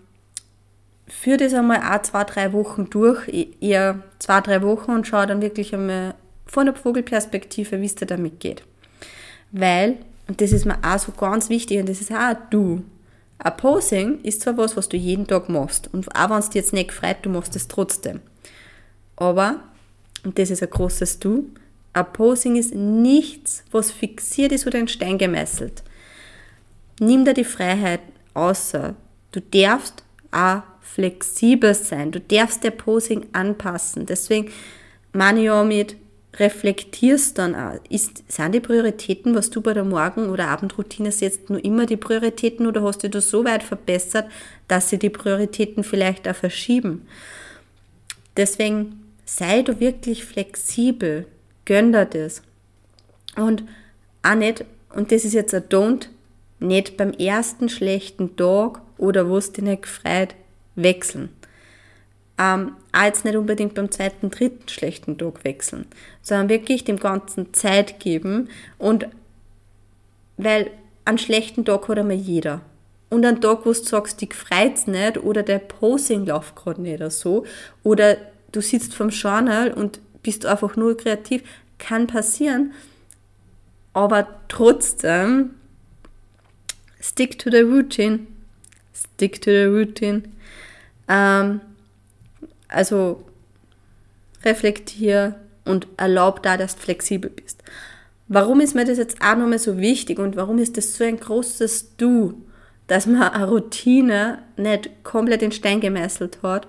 führe 1.08 1.38
das 1.38 1.54
einmal 1.54 1.78
auch 1.78 2.02
zwei, 2.02 2.24
drei 2.24 2.52
Wochen 2.52 2.88
durch, 2.90 3.26
e-, 3.28 3.48
eher 3.60 4.02
zwei, 4.18 4.40
drei 4.40 4.62
Wochen 4.62 4.92
und 4.92 5.06
schaue 5.06 5.26
dann 5.26 5.42
wirklich 5.42 5.74
einmal 5.74 6.14
von 6.46 6.66
der 6.66 6.74
Vogelperspektive, 6.74 7.80
wie 7.80 7.86
es 7.86 7.94
dir 7.94 8.06
damit 8.06 8.40
geht. 8.40 8.62
Weil, 9.52 9.98
und 10.28 10.40
das 10.40 10.52
ist 10.52 10.64
mir 10.64 10.78
auch 10.82 10.98
so 10.98 11.12
ganz 11.12 11.48
wichtig 11.48 11.80
und 11.80 11.88
das 11.88 12.00
ist 12.00 12.12
auch 12.12 12.36
du, 12.50 12.82
ein 13.38 13.56
Posing 13.56 14.20
ist 14.22 14.42
zwar 14.42 14.56
was, 14.56 14.76
was 14.76 14.88
du 14.88 14.96
jeden 14.96 15.26
Tag 15.26 15.48
machst 15.48 15.92
und 15.92 16.08
auch 16.16 16.30
wenn 16.30 16.38
es 16.38 16.50
dir 16.50 16.60
jetzt 16.60 16.72
nicht 16.72 16.92
freut, 16.92 17.18
du 17.22 17.30
machst 17.30 17.54
es 17.54 17.68
trotzdem. 17.68 18.20
Aber, 19.16 19.60
und 20.24 20.38
das 20.38 20.50
ist 20.50 20.62
ein 20.62 20.70
großes 20.70 21.18
Du, 21.18 21.50
ein 21.92 22.12
Posing 22.12 22.56
ist 22.56 22.74
nichts, 22.74 23.62
was 23.70 23.90
fixiert 23.90 24.52
ist 24.52 24.66
oder 24.66 24.78
in 24.78 24.88
Stein 24.88 25.18
gemesselt. 25.18 25.82
Nimm 27.00 27.24
dir 27.24 27.34
die 27.34 27.44
Freiheit 27.44 28.00
außer. 28.34 28.94
Du 29.32 29.40
darfst 29.40 30.02
auch 30.30 30.62
flexibel 30.80 31.74
sein. 31.74 32.12
Du 32.12 32.20
darfst 32.20 32.64
der 32.64 32.70
Posing 32.70 33.26
anpassen. 33.32 34.06
Deswegen 34.06 34.50
meine 35.12 35.42
ich 35.42 35.50
auch 35.50 35.64
mit, 35.64 35.96
reflektierst 36.38 37.38
dann 37.38 37.54
auch. 37.54 37.78
Ist, 37.88 38.30
sind 38.30 38.54
die 38.54 38.60
Prioritäten, 38.60 39.34
was 39.34 39.50
du 39.50 39.60
bei 39.60 39.74
der 39.74 39.84
Morgen- 39.84 40.28
oder 40.28 40.48
Abendroutine 40.48 41.12
setzt, 41.12 41.50
nur 41.50 41.62
immer 41.64 41.86
die 41.86 41.96
Prioritäten 41.96 42.66
oder 42.66 42.82
hast 42.82 43.02
du 43.02 43.10
das 43.10 43.30
so 43.30 43.44
weit 43.44 43.62
verbessert, 43.62 44.26
dass 44.68 44.90
sie 44.90 44.98
die 44.98 45.10
Prioritäten 45.10 45.84
vielleicht 45.84 46.28
auch 46.28 46.36
verschieben? 46.36 47.06
Deswegen 48.36 49.02
sei 49.24 49.62
du 49.62 49.80
wirklich 49.80 50.24
flexibel, 50.24 51.26
gönn 51.64 51.92
dir 51.92 52.04
das. 52.04 52.42
Und 53.36 53.64
auch 54.22 54.34
nicht, 54.34 54.64
und 54.94 55.12
das 55.12 55.24
ist 55.24 55.34
jetzt 55.34 55.54
ein 55.54 55.64
Don't, 55.64 56.08
nicht 56.58 56.96
beim 56.96 57.12
ersten 57.12 57.68
schlechten 57.68 58.36
Tag 58.36 58.80
oder 58.98 59.28
wo 59.28 59.36
es 59.36 59.52
dich 59.52 59.64
nicht 59.64 59.82
gefreut, 59.82 60.34
wechseln. 60.74 61.30
Ähm, 62.38 62.72
auch 62.92 63.04
jetzt 63.04 63.24
nicht 63.24 63.36
unbedingt 63.36 63.74
beim 63.74 63.90
zweiten, 63.90 64.30
dritten 64.30 64.68
schlechten 64.68 65.16
Tag 65.16 65.44
wechseln, 65.44 65.86
sondern 66.22 66.50
wirklich 66.50 66.84
dem 66.84 66.98
Ganzen 66.98 67.54
Zeit 67.54 67.98
geben 67.98 68.48
und 68.78 69.08
weil 70.36 70.70
einen 71.06 71.18
schlechten 71.18 71.64
Tag 71.64 71.88
hat 71.88 71.98
einmal 71.98 72.16
jeder. 72.16 72.60
Und 73.08 73.24
einen 73.24 73.40
Tag, 73.40 73.60
wo 73.64 73.72
du 73.72 73.74
sagst, 73.74 74.20
dich 74.20 74.34
freut's 74.34 74.86
nicht 74.86 75.18
oder 75.18 75.42
der 75.42 75.60
Posing 75.60 76.26
läuft 76.26 76.56
gerade 76.56 76.82
nicht 76.82 76.96
oder 76.96 77.10
so 77.10 77.46
oder 77.82 78.16
du 78.52 78.60
sitzt 78.60 78.94
vom 78.94 79.10
Journal 79.10 79.72
und 79.72 80.00
bist 80.22 80.44
einfach 80.44 80.76
nur 80.76 80.96
kreativ, 80.96 81.42
kann 81.78 82.06
passieren, 82.06 82.72
aber 83.92 84.26
trotzdem 84.48 85.54
stick 87.06 87.38
to 87.38 87.50
the 87.50 87.62
routine. 87.62 88.26
Stick 88.92 89.40
to 89.42 89.50
the 89.50 89.66
routine. 89.66 90.22
Ähm, 91.08 91.60
also 92.68 93.24
reflektier 94.44 95.36
und 95.64 95.86
erlaub 95.96 96.42
da, 96.42 96.56
dass 96.56 96.76
du 96.76 96.82
flexibel 96.82 97.30
bist. 97.30 97.62
Warum 98.28 98.60
ist 98.60 98.74
mir 98.74 98.84
das 98.84 98.98
jetzt 98.98 99.22
auch 99.22 99.36
nochmal 99.36 99.58
so 99.58 99.78
wichtig 99.78 100.18
und 100.18 100.36
warum 100.36 100.58
ist 100.58 100.76
das 100.76 100.96
so 100.96 101.04
ein 101.04 101.20
großes 101.20 101.96
Du, 101.96 102.42
dass 102.86 103.06
man 103.06 103.22
eine 103.22 103.48
Routine 103.48 104.42
nicht 104.56 105.04
komplett 105.04 105.42
in 105.42 105.52
Stein 105.52 105.80
gemeißelt 105.80 106.42
hat, 106.42 106.66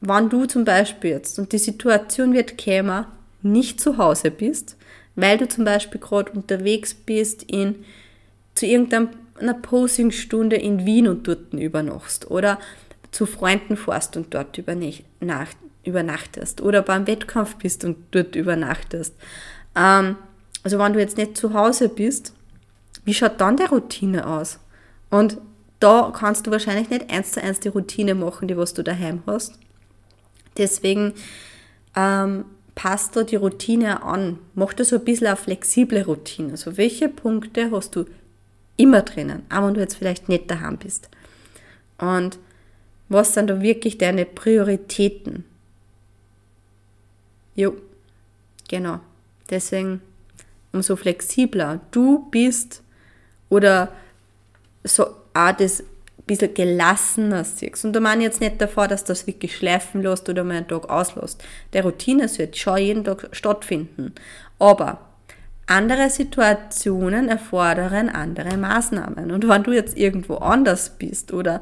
wenn 0.00 0.28
du 0.28 0.46
zum 0.46 0.64
Beispiel 0.64 1.10
jetzt, 1.10 1.38
und 1.38 1.52
die 1.52 1.58
Situation 1.58 2.32
wird 2.32 2.58
kämer, 2.58 3.10
nicht 3.42 3.80
zu 3.80 3.98
Hause 3.98 4.30
bist, 4.30 4.76
weil 5.14 5.38
du 5.38 5.48
zum 5.48 5.64
Beispiel 5.64 6.00
gerade 6.00 6.32
unterwegs 6.32 6.94
bist 6.94 7.42
in, 7.44 7.84
zu 8.56 8.66
irgendeiner 8.66 9.54
Posingstunde 9.62 10.56
in 10.56 10.84
Wien 10.84 11.06
und 11.06 11.28
dort 11.28 11.54
übernachtest 11.54 12.30
oder 12.30 12.58
zu 13.12 13.26
Freunden 13.26 13.76
fährst 13.76 14.16
und 14.16 14.34
dort 14.34 14.58
übernachtest 15.84 16.60
oder 16.60 16.82
beim 16.82 17.06
Wettkampf 17.06 17.56
bist 17.56 17.84
und 17.84 17.96
dort 18.10 18.34
übernachtest. 18.34 19.14
Ähm, 19.76 20.16
also 20.64 20.78
wenn 20.78 20.92
du 20.92 20.98
jetzt 20.98 21.16
nicht 21.16 21.36
zu 21.36 21.54
Hause 21.54 21.88
bist, 21.88 22.32
wie 23.04 23.14
schaut 23.14 23.40
dann 23.40 23.56
die 23.56 23.62
Routine 23.62 24.26
aus? 24.26 24.58
Und 25.10 25.38
da 25.78 26.12
kannst 26.14 26.46
du 26.46 26.50
wahrscheinlich 26.50 26.90
nicht 26.90 27.10
eins 27.10 27.32
zu 27.32 27.42
eins 27.42 27.60
die 27.60 27.68
Routine 27.68 28.14
machen, 28.14 28.48
die 28.48 28.56
was 28.56 28.74
du 28.74 28.82
daheim 28.82 29.22
hast. 29.26 29.58
Deswegen 30.56 31.14
ähm, 31.94 32.46
passt 32.74 33.14
da 33.14 33.22
die 33.22 33.36
Routine 33.36 34.02
an. 34.02 34.38
Mach 34.54 34.72
da 34.72 34.84
so 34.84 34.96
ein 34.96 35.04
bisschen 35.04 35.26
eine 35.28 35.36
flexible 35.36 36.02
Routine. 36.02 36.52
Also 36.52 36.76
welche 36.76 37.08
Punkte 37.08 37.70
hast 37.70 37.94
du 37.94 38.06
immer 38.76 39.02
drinnen, 39.02 39.42
auch 39.50 39.66
wenn 39.66 39.74
du 39.74 39.80
jetzt 39.80 39.96
vielleicht 39.96 40.28
nicht 40.28 40.50
daheim 40.50 40.76
bist. 40.78 41.08
Und 41.98 42.38
was 43.08 43.34
sind 43.34 43.48
da 43.48 43.60
wirklich 43.60 43.98
deine 43.98 44.24
Prioritäten? 44.24 45.44
Jo, 47.54 47.76
genau. 48.68 49.00
Deswegen 49.48 50.02
umso 50.72 50.96
flexibler 50.96 51.80
du 51.90 52.28
bist 52.30 52.82
oder 53.48 53.92
so 54.84 55.06
auch 55.32 55.52
das 55.56 55.82
bisschen 56.26 56.54
gelassener 56.54 57.44
siehst. 57.44 57.84
Und 57.84 57.92
da 57.92 58.00
meine 58.00 58.22
ich 58.22 58.26
jetzt 58.26 58.40
nicht 58.40 58.60
davor, 58.60 58.88
dass 58.88 59.04
das 59.04 59.26
wirklich 59.26 59.56
schleifen 59.56 60.02
lässt 60.02 60.28
oder 60.28 60.42
mal 60.42 60.56
einen 60.56 60.68
Tag 60.68 60.90
auslässt. 60.90 61.42
Der 61.72 61.84
Routine 61.84 62.28
wird 62.38 62.56
schon 62.56 62.78
jeden 62.78 63.04
Tag 63.04 63.28
stattfinden. 63.32 64.12
Aber 64.58 64.98
andere 65.66 66.10
Situationen 66.10 67.28
erfordern 67.28 68.08
andere 68.08 68.56
Maßnahmen. 68.56 69.30
Und 69.32 69.48
wenn 69.48 69.62
du 69.64 69.72
jetzt 69.72 69.96
irgendwo 69.96 70.36
anders 70.36 70.90
bist 70.98 71.32
oder 71.32 71.60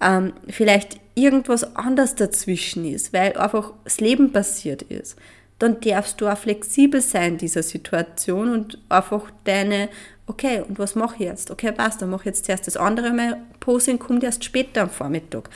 ähm, 0.00 0.32
vielleicht 0.48 1.00
irgendwas 1.14 1.76
anders 1.76 2.14
dazwischen 2.14 2.84
ist, 2.84 3.12
weil 3.12 3.36
einfach 3.36 3.72
das 3.84 4.00
Leben 4.00 4.32
passiert 4.32 4.82
ist, 4.82 5.16
dann 5.58 5.80
darfst 5.80 6.20
du 6.20 6.28
auch 6.28 6.38
flexibel 6.38 7.00
sein 7.00 7.32
in 7.32 7.38
dieser 7.38 7.62
Situation 7.62 8.52
und 8.52 8.78
einfach 8.88 9.30
deine 9.44 9.88
okay, 10.28 10.62
und 10.66 10.78
was 10.78 10.94
mache 10.94 11.16
ich 11.16 11.20
jetzt? 11.22 11.50
Okay, 11.50 11.72
passt, 11.72 12.00
dann 12.00 12.10
mache 12.10 12.22
ich 12.22 12.26
jetzt 12.26 12.44
zuerst 12.44 12.66
das 12.66 12.76
andere, 12.76 13.12
mein 13.12 13.36
Posing 13.60 13.98
kommt 13.98 14.22
erst 14.22 14.44
später 14.44 14.82
am 14.82 14.90
Vormittag. 14.90 15.50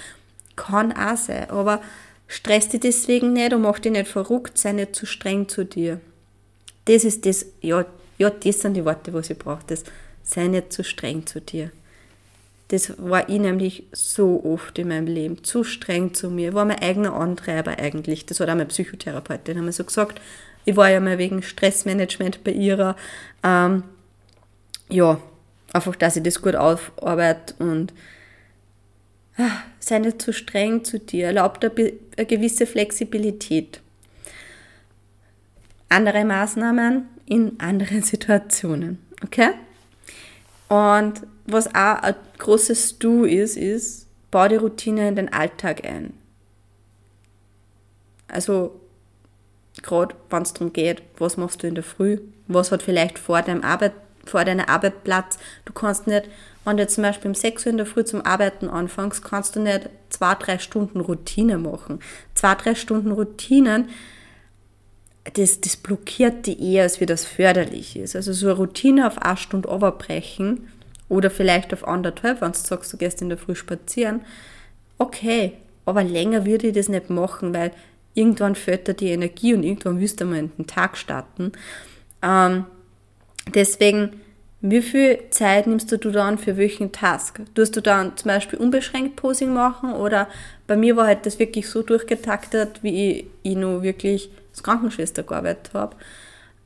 Kann 0.57 0.93
auch 0.93 1.17
sein, 1.17 1.51
aber 1.51 1.81
stress 2.27 2.69
dich 2.69 2.81
deswegen 2.81 3.33
nicht 3.33 3.53
und 3.53 3.63
mach 3.63 3.79
dich 3.79 3.93
nicht 3.93 4.09
verrückt, 4.09 4.59
sei 4.59 4.73
nicht 4.73 4.97
zu 4.97 5.07
streng 5.07 5.49
zu 5.49 5.65
dir. 5.65 6.01
Das 6.85 7.05
ist 7.05 7.27
das, 7.27 7.47
ja, 7.61 7.85
ja, 8.19 8.31
das 8.31 8.61
sind 8.61 8.75
die 8.75 8.85
Worte, 8.85 9.13
was 9.13 9.31
ich 9.31 9.39
brauche, 9.39 9.65
das, 9.67 9.85
sei 10.23 10.49
nicht 10.49 10.73
zu 10.73 10.85
streng 10.85 11.27
zu 11.27 11.41
dir. 11.41 11.71
Das 12.69 12.95
war 12.97 13.29
ich 13.29 13.39
nämlich 13.39 13.85
so 13.93 14.43
oft 14.45 14.79
in 14.79 14.89
meinem 14.89 15.07
Leben, 15.07 15.45
zu 15.45 15.63
streng 15.63 16.15
zu 16.15 16.31
mir. 16.31 16.55
War 16.55 16.65
mein 16.65 16.81
eigener 16.81 17.13
Antreiber 17.13 17.79
eigentlich. 17.79 18.25
Das 18.25 18.41
hat 18.41 18.49
auch 18.49 18.55
mein 18.55 18.69
Psychotherapeutin 18.69 19.59
einmal 19.59 19.73
so 19.73 19.85
gesagt. 19.85 20.23
Ich 20.65 20.75
war 20.75 20.89
ja 20.89 21.01
mal 21.01 21.19
wegen 21.19 21.43
Stressmanagement 21.43 22.45
bei 22.45 22.53
ihrer 22.53 22.97
ähm, 23.43 23.83
ja, 24.89 25.21
einfach, 25.73 25.97
dass 25.97 26.17
ich 26.17 26.23
das 26.23 26.41
gut 26.41 26.57
aufarbeite 26.57 27.55
und 27.59 27.93
ah, 29.37 29.51
sei 29.79 29.99
nicht 29.99 30.23
zu 30.23 30.33
streng 30.33 30.83
zu 30.83 30.99
dir, 30.99 31.27
erlaubt 31.27 31.65
eine, 31.65 31.93
eine 32.17 32.27
gewisse 32.27 32.67
Flexibilität. 32.67 33.82
Andere 35.93 36.25
Maßnahmen 36.25 37.09
in 37.27 37.61
anderen 37.61 38.03
Situationen, 38.03 38.99
okay? 39.23 39.51
Und 40.69 41.23
was 41.47 41.69
auch 41.69 42.03
ein 42.03 42.15
großes 42.39 42.99
Du 42.99 43.25
ist, 43.25 43.57
ist, 43.57 44.07
bau 44.31 44.49
die 44.49 44.57
Routine 44.57 45.09
in 45.09 45.17
den 45.17 45.33
Alltag 45.33 45.85
ein. 45.87 46.15
Also, 48.29 48.81
gerade 49.83 50.15
wenn 50.31 50.43
es 50.43 50.55
darum 50.55 50.73
geht, 50.73 51.03
was 51.19 51.37
machst 51.37 51.63
du 51.63 51.67
in 51.67 51.75
der 51.75 51.85
Früh, 51.85 52.21
was 52.49 52.73
hat 52.73 52.83
vielleicht 52.83 53.19
vor 53.19 53.43
deinem 53.43 53.63
Arbeit 53.63 53.93
vor 54.25 54.45
deinem 54.45 54.67
Arbeitsplatz. 54.67 55.39
Du 55.65 55.73
kannst 55.73 56.07
nicht, 56.07 56.29
wenn 56.65 56.77
du 56.77 56.87
zum 56.87 57.03
Beispiel 57.03 57.31
um 57.31 57.35
6 57.35 57.67
Uhr 57.67 57.71
in 57.71 57.77
der 57.77 57.87
Früh 57.87 58.05
zum 58.05 58.25
Arbeiten 58.25 58.69
anfängst, 58.69 59.25
kannst 59.25 59.57
du 59.57 59.61
nicht 59.61 59.89
zwei, 60.11 60.35
drei 60.35 60.59
Stunden 60.59 61.01
Routine 61.01 61.59
machen. 61.59 62.01
Zwei, 62.35 62.55
drei 62.55 62.75
Stunden 62.75 63.13
Routinen, 63.13 63.89
das, 65.35 65.61
das 65.61 65.77
blockiert 65.77 66.47
die 66.47 66.73
eher, 66.73 66.85
als 66.85 67.01
wie 67.01 67.07
das 67.07 67.25
förderlich 67.25 67.97
ist. 67.97 68.17
Also 68.17 68.33
so 68.33 68.49
eine 68.49 68.57
Routine 68.57 69.07
auf 69.07 69.19
eine 69.19 69.37
Stunde 69.37 69.69
overbrechen 69.69 70.69
oder 71.09 71.31
vielleicht 71.31 71.73
auf 71.73 71.87
anderthalb, 71.87 72.41
wenn 72.41 72.53
du 72.53 72.59
sagst, 72.59 72.93
du 72.93 72.97
gehst 72.97 73.23
in 73.23 73.29
der 73.29 73.39
Früh 73.39 73.55
spazieren, 73.55 74.23
okay, 74.99 75.53
aber 75.85 76.03
länger 76.05 76.47
würde 76.47 76.69
ich 76.69 76.75
das 76.75 76.89
nicht 76.89 77.11
machen, 77.11 77.55
weil 77.55 77.73
irgendwann 78.15 78.55
fällt 78.55 78.89
da 78.89 78.93
die 78.93 79.11
Energie 79.11 79.55
und 79.55 79.63
irgendwann 79.63 80.01
willst 80.01 80.21
du 80.21 80.25
mal 80.25 80.39
in 80.39 80.53
den 80.57 80.67
Tag 80.67 80.97
starten. 80.97 81.53
Ähm, 82.23 82.67
Deswegen, 83.55 84.21
wie 84.63 84.81
viel 84.81 85.19
Zeit 85.31 85.67
nimmst 85.67 85.91
du 85.91 85.97
dann 85.97 86.39
für 86.39 86.57
welchen 86.57 86.93
Task? 86.93 87.41
Tust 87.55 87.77
du 87.77 87.81
dann 87.81 88.17
zum 88.17 88.29
Beispiel 88.29 88.61
unbeschränkt 88.61 89.17
Posing 89.17 89.53
machen 89.53 89.93
oder 89.93 90.29
bei 90.69 90.77
mir 90.77 90.97
war 90.97 91.07
halt 91.07 91.27
das 91.27 91.41
wirklich 91.41 91.69
so 91.69 91.83
durchgetaktet, 91.83 92.83
wie 92.83 93.11
ich, 93.11 93.27
ich 93.43 93.57
nur 93.57 93.83
wirklich 93.83 94.31
als 94.51 94.63
Krankenschwester 94.63 95.25
gearbeitet 95.25 95.75
habe. 95.75 95.97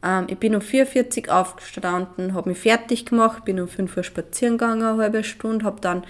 Ähm, 0.02 0.26
ich 0.28 0.36
bin 0.36 0.54
um 0.54 0.60
44 0.60 1.30
aufgestanden, 1.30 2.34
habe 2.34 2.50
mich 2.50 2.58
fertig 2.58 3.06
gemacht, 3.06 3.46
bin 3.46 3.58
um 3.60 3.68
5 3.68 3.96
Uhr 3.96 4.04
spazieren 4.04 4.58
gegangen, 4.58 4.82
eine 4.82 4.98
halbe 4.98 5.24
Stunde, 5.24 5.64
habe 5.64 5.80
dann 5.80 6.04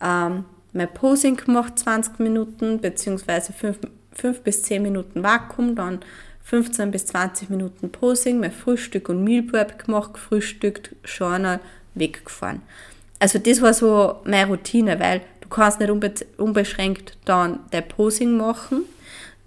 ähm, 0.00 0.44
mein 0.72 0.92
Posing 0.94 1.36
gemacht, 1.36 1.80
20 1.80 2.20
Minuten, 2.20 2.80
beziehungsweise 2.80 3.52
5, 3.52 3.78
5 4.12 4.40
bis 4.42 4.62
10 4.62 4.82
Minuten 4.82 5.24
Vakuum, 5.24 5.74
dann 5.74 5.98
15 6.44 6.90
bis 6.90 7.06
20 7.06 7.50
Minuten 7.50 7.90
Posing, 7.90 8.38
mein 8.38 8.52
Frühstück 8.52 9.08
und 9.08 9.24
Meal 9.24 9.42
Prep 9.42 9.84
gemacht, 9.84 10.14
gefrühstückt, 10.14 10.94
Schorner, 11.04 11.60
weggefahren. 11.94 12.62
Also 13.18 13.38
das 13.38 13.62
war 13.62 13.72
so 13.72 14.16
meine 14.24 14.48
Routine, 14.48 15.00
weil 15.00 15.22
du 15.40 15.48
kannst 15.48 15.80
nicht 15.80 15.90
unbe 15.90 16.12
unbeschränkt 16.36 17.16
dann 17.24 17.60
dein 17.70 17.88
Posing 17.88 18.36
machen, 18.36 18.84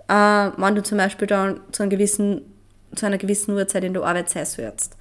äh, 0.07 0.13
wenn 0.13 0.75
du 0.75 0.81
zum 0.81 0.97
Beispiel 0.97 1.27
dann 1.27 1.59
zu, 1.71 1.83
einem 1.83 1.91
gewissen, 1.91 2.41
zu 2.95 3.05
einer 3.05 3.19
gewissen 3.19 3.53
Uhrzeit 3.53 3.83
in 3.83 3.93
der 3.93 4.03
Arbeitszeit 4.03 4.47
sollst. 4.47 4.97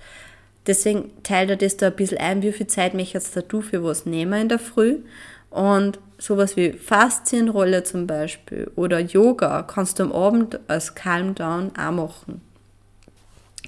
Deswegen 0.67 1.11
teile 1.23 1.57
dir 1.57 1.67
das 1.67 1.79
da 1.79 1.87
ein 1.87 1.97
bisschen 1.97 2.19
ein, 2.19 2.43
wie 2.43 2.53
viel 2.53 2.67
Zeit 2.67 2.93
möchtest 2.93 3.41
du 3.49 3.63
für 3.63 3.83
was 3.83 4.05
nehmen 4.05 4.43
in 4.43 4.49
der 4.49 4.59
Früh 4.59 4.99
und 5.49 5.99
sowas 6.19 6.57
wie 6.57 6.73
Faszienrolle 6.73 7.85
zum 7.85 8.07
Beispiel 8.07 8.71
oder 8.77 9.01
Yoga 9.01 9.63
kannst 9.63 9.99
du 9.99 10.05
am 10.05 10.13
Abend 10.13 10.59
als 10.69 10.95
Calm 10.95 11.35
Down 11.35 11.73
auch 11.77 11.93
machen. 11.93 12.41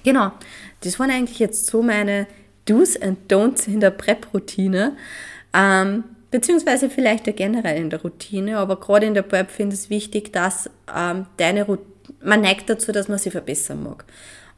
Genau, 0.04 0.32
das 0.82 0.98
waren 0.98 1.10
eigentlich 1.10 1.38
jetzt 1.38 1.66
so 1.66 1.82
meine 1.82 2.26
Do's 2.64 3.00
and 3.00 3.30
Don'ts 3.30 3.66
in 3.66 3.80
der 3.80 3.90
Prep-Routine. 3.90 4.96
Ähm, 5.54 6.04
beziehungsweise 6.30 6.90
vielleicht 6.90 7.26
ja 7.26 7.32
generell 7.32 7.80
in 7.80 7.90
der 7.90 8.02
Routine, 8.02 8.58
aber 8.58 8.78
gerade 8.78 9.06
in 9.06 9.14
der 9.14 9.22
Prep 9.22 9.50
finde 9.50 9.74
ich 9.74 9.82
es 9.82 9.90
wichtig, 9.90 10.32
dass 10.32 10.70
ähm, 10.94 11.26
deine 11.36 11.64
Routine, 11.64 11.88
man 12.22 12.40
neigt 12.40 12.68
dazu, 12.70 12.92
dass 12.92 13.08
man 13.08 13.18
sie 13.18 13.30
verbessern 13.30 13.82
mag. 13.82 14.04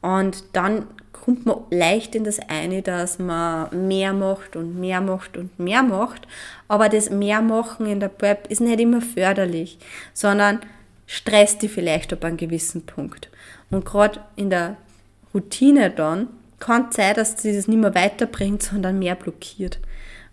Und 0.03 0.44
dann 0.53 0.87
kommt 1.31 1.47
man 1.47 1.59
leicht 1.71 2.16
in 2.16 2.25
das 2.25 2.40
eine, 2.49 2.83
dass 2.83 3.21
man 3.21 3.87
mehr 3.87 4.12
macht 4.12 4.57
und 4.57 4.81
mehr 4.81 5.01
macht 5.01 5.37
und 5.37 5.57
mehr 5.61 5.85
macht. 5.85 6.27
Aber 6.66 6.88
das 6.88 7.09
mehr 7.09 7.40
machen 7.40 7.87
in 7.87 8.01
der 8.01 8.09
Prep 8.09 8.49
ist 8.49 8.61
nicht 8.61 8.81
immer 8.81 9.01
förderlich, 9.01 9.79
sondern 10.12 10.59
stresst 11.07 11.62
die 11.62 11.69
vielleicht 11.69 12.12
ab 12.12 12.25
einem 12.25 12.37
gewissen 12.37 12.85
Punkt. 12.85 13.31
Und 13.71 13.85
gerade 13.85 14.21
in 14.35 14.51
der 14.51 14.77
Routine 15.33 15.90
dann 15.90 16.27
kann 16.59 16.88
es 16.90 16.97
sein, 16.97 17.14
dass 17.14 17.40
sie 17.40 17.55
das 17.55 17.69
nicht 17.69 17.81
mehr 17.81 17.95
weiterbringt, 17.95 18.62
sondern 18.64 18.99
mehr 18.99 19.14
blockiert. 19.14 19.79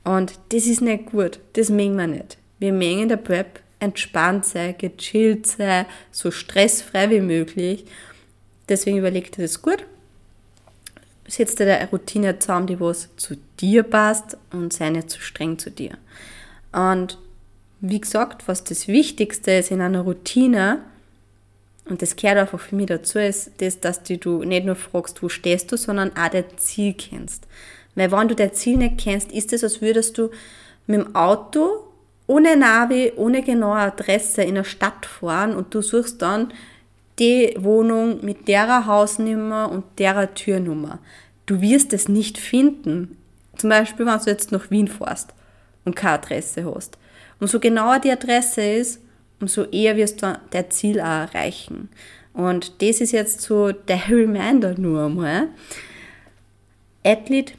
Und 0.04 0.40
das 0.50 0.66
ist 0.66 0.82
nicht 0.82 1.12
gut. 1.12 1.40
Das 1.54 1.70
mengen 1.70 1.98
wir 1.98 2.08
nicht. 2.08 2.40
Wir 2.58 2.74
mengen 2.74 3.04
in 3.04 3.10
der 3.10 3.18
Prep 3.18 3.60
entspannt 3.80 4.46
sein, 4.46 4.74
gechillt 4.76 5.46
sein, 5.46 5.86
so 6.10 6.32
stressfrei 6.32 7.12
wie 7.12 7.22
möglich. 7.22 7.86
Deswegen 8.68 8.98
überlegt 8.98 9.38
ihr 9.38 9.44
das 9.44 9.62
gut 9.62 9.86
setzt 11.28 11.60
dir 11.60 11.76
eine 11.76 11.90
Routine 11.90 12.40
zusammen, 12.40 12.68
die 12.68 12.80
was 12.80 13.10
zu 13.18 13.36
dir 13.60 13.84
passt 13.84 14.38
und 14.52 14.74
sei 14.74 14.90
nicht 14.90 15.10
zu 15.10 15.22
streng 15.22 15.60
zu 15.60 15.72
dir. 15.72 15.98
Und 16.72 17.18
wie 17.80 18.02
gesagt, 18.02 18.48
was 18.48 18.64
das 18.64 18.88
Wichtigste 18.88 19.52
ist 19.52 19.72
in 19.72 19.82
einer 19.82 20.02
Routine, 20.02 20.82
und 21.86 22.02
das 22.02 22.16
gehört 22.16 22.38
einfach 22.38 22.60
für 22.60 22.76
mich 22.76 22.88
dazu, 22.88 23.20
ist 23.20 23.52
das, 23.60 23.80
dass 23.80 24.04
du 24.04 24.44
nicht 24.44 24.66
nur 24.66 24.76
fragst, 24.76 25.22
wo 25.24 25.30
stehst 25.30 25.72
du, 25.72 25.78
sondern 25.78 26.12
auch 26.18 26.30
dein 26.30 26.46
Ziel 26.58 26.94
kennst. 26.94 27.48
Weil 27.96 28.12
wenn 28.12 28.28
du 28.28 28.36
dein 28.36 28.54
Ziel 28.54 28.78
nicht 28.78 28.98
kennst, 28.98 29.32
ist 29.32 29.54
es, 29.54 29.64
als 29.64 29.82
würdest 29.82 30.18
du 30.18 30.30
mit 30.86 31.00
dem 31.00 31.16
Auto 31.16 31.84
ohne 32.28 32.58
Navi, 32.58 33.14
ohne 33.16 33.42
genaue 33.42 33.78
Adresse 33.78 34.44
in 34.44 34.50
eine 34.50 34.66
Stadt 34.66 35.06
fahren 35.06 35.56
und 35.56 35.74
du 35.74 35.82
suchst 35.82 36.22
dann 36.22 36.52
die 37.20 37.56
Wohnung 37.58 38.24
mit 38.24 38.48
derer 38.48 38.86
Hausnummer 38.86 39.72
und 39.72 39.86
derer 39.98 40.34
Türnummer. 40.34 41.00
Du 41.46 41.62
wirst 41.62 41.94
es 41.94 42.08
nicht 42.08 42.38
finden. 42.38 43.18
Zum 43.56 43.70
Beispiel, 43.70 44.06
wenn 44.06 44.20
du 44.20 44.26
jetzt 44.26 44.52
nach 44.52 44.70
Wien 44.70 44.88
fährst 44.88 45.34
und 45.86 45.96
keine 45.96 46.16
Adresse 46.16 46.66
hast. 46.66 46.98
Umso 47.40 47.60
genauer 47.60 48.00
die 48.00 48.12
Adresse 48.12 48.62
ist, 48.62 49.02
umso 49.40 49.64
eher 49.66 49.96
wirst 49.96 50.22
du 50.22 50.40
dein 50.52 50.72
Ziel 50.72 51.00
auch 51.00 51.06
erreichen. 51.06 51.90
Und 52.34 52.82
das 52.82 53.02
ist 53.02 53.14
jetzt 53.14 53.42
so 53.42 53.72
der 53.72 54.10
Reminder 54.10 54.76
nur 54.78 55.06
einmal. 55.06 55.48
Athlete 57.04 57.54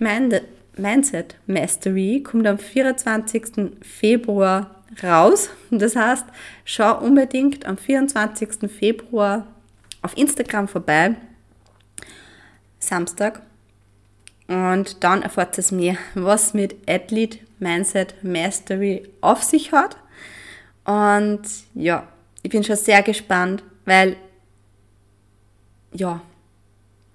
Mindset 0.76 1.36
Mastery 1.46 2.22
kommt 2.22 2.46
am 2.46 2.58
24. 2.58 3.72
Februar 3.80 4.77
raus. 5.02 5.50
Das 5.70 5.96
heißt, 5.96 6.24
schau 6.64 6.98
unbedingt 7.00 7.66
am 7.66 7.76
24. 7.76 8.70
Februar 8.70 9.46
auf 10.02 10.16
Instagram 10.16 10.68
vorbei, 10.68 11.16
Samstag. 12.78 13.42
Und 14.46 15.04
dann 15.04 15.22
erfahrt 15.22 15.58
es 15.58 15.72
mir, 15.72 15.98
was 16.14 16.54
mit 16.54 16.88
Athlete 16.88 17.38
Mindset 17.58 18.22
Mastery 18.22 19.08
auf 19.20 19.42
sich 19.42 19.72
hat. 19.72 19.96
Und 20.84 21.42
ja, 21.74 22.08
ich 22.42 22.50
bin 22.50 22.64
schon 22.64 22.76
sehr 22.76 23.02
gespannt, 23.02 23.62
weil 23.84 24.16
ja, 25.92 26.22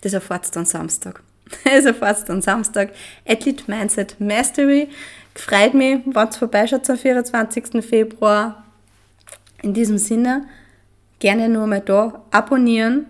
das 0.02 0.14
erfahrt 0.14 0.56
dann 0.56 0.66
Samstag. 0.66 1.24
Das 1.64 1.86
erfahrt 1.86 2.28
dann 2.30 2.42
Samstag. 2.42 2.94
Athlete 3.28 3.64
Mindset 3.68 4.20
Mastery. 4.20 4.90
Freut 5.36 5.74
mich, 5.74 6.00
wenn 6.06 6.28
es 6.28 6.38
vorbeischaut 6.38 6.90
am 6.90 6.98
24. 6.98 7.84
Februar. 7.84 8.64
In 9.62 9.74
diesem 9.74 9.98
Sinne, 9.98 10.46
gerne 11.20 11.50
nur 11.50 11.68
mal 11.68 11.82
da 11.82 12.22
abonnieren, 12.32 13.06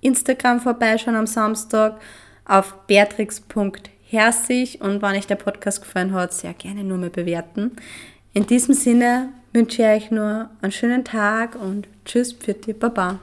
Instagram 0.00 0.60
vorbeischauen 0.60 1.16
am 1.16 1.26
Samstag 1.26 2.00
auf 2.44 2.74
beatrix.herzig 2.86 4.80
und 4.80 5.02
wenn 5.02 5.16
euch 5.16 5.26
der 5.26 5.36
Podcast 5.36 5.82
gefallen 5.82 6.14
hat, 6.14 6.32
sehr 6.32 6.54
gerne 6.54 6.84
nur 6.84 6.98
mal 6.98 7.10
bewerten. 7.10 7.72
In 8.32 8.46
diesem 8.46 8.74
Sinne 8.74 9.30
wünsche 9.52 9.82
ich 9.82 9.88
euch 9.88 10.10
nur 10.10 10.48
einen 10.62 10.72
schönen 10.72 11.04
Tag 11.04 11.56
und 11.56 11.88
tschüss, 12.04 12.32
für 12.32 12.54
die 12.54 12.72
Baba. 12.72 13.18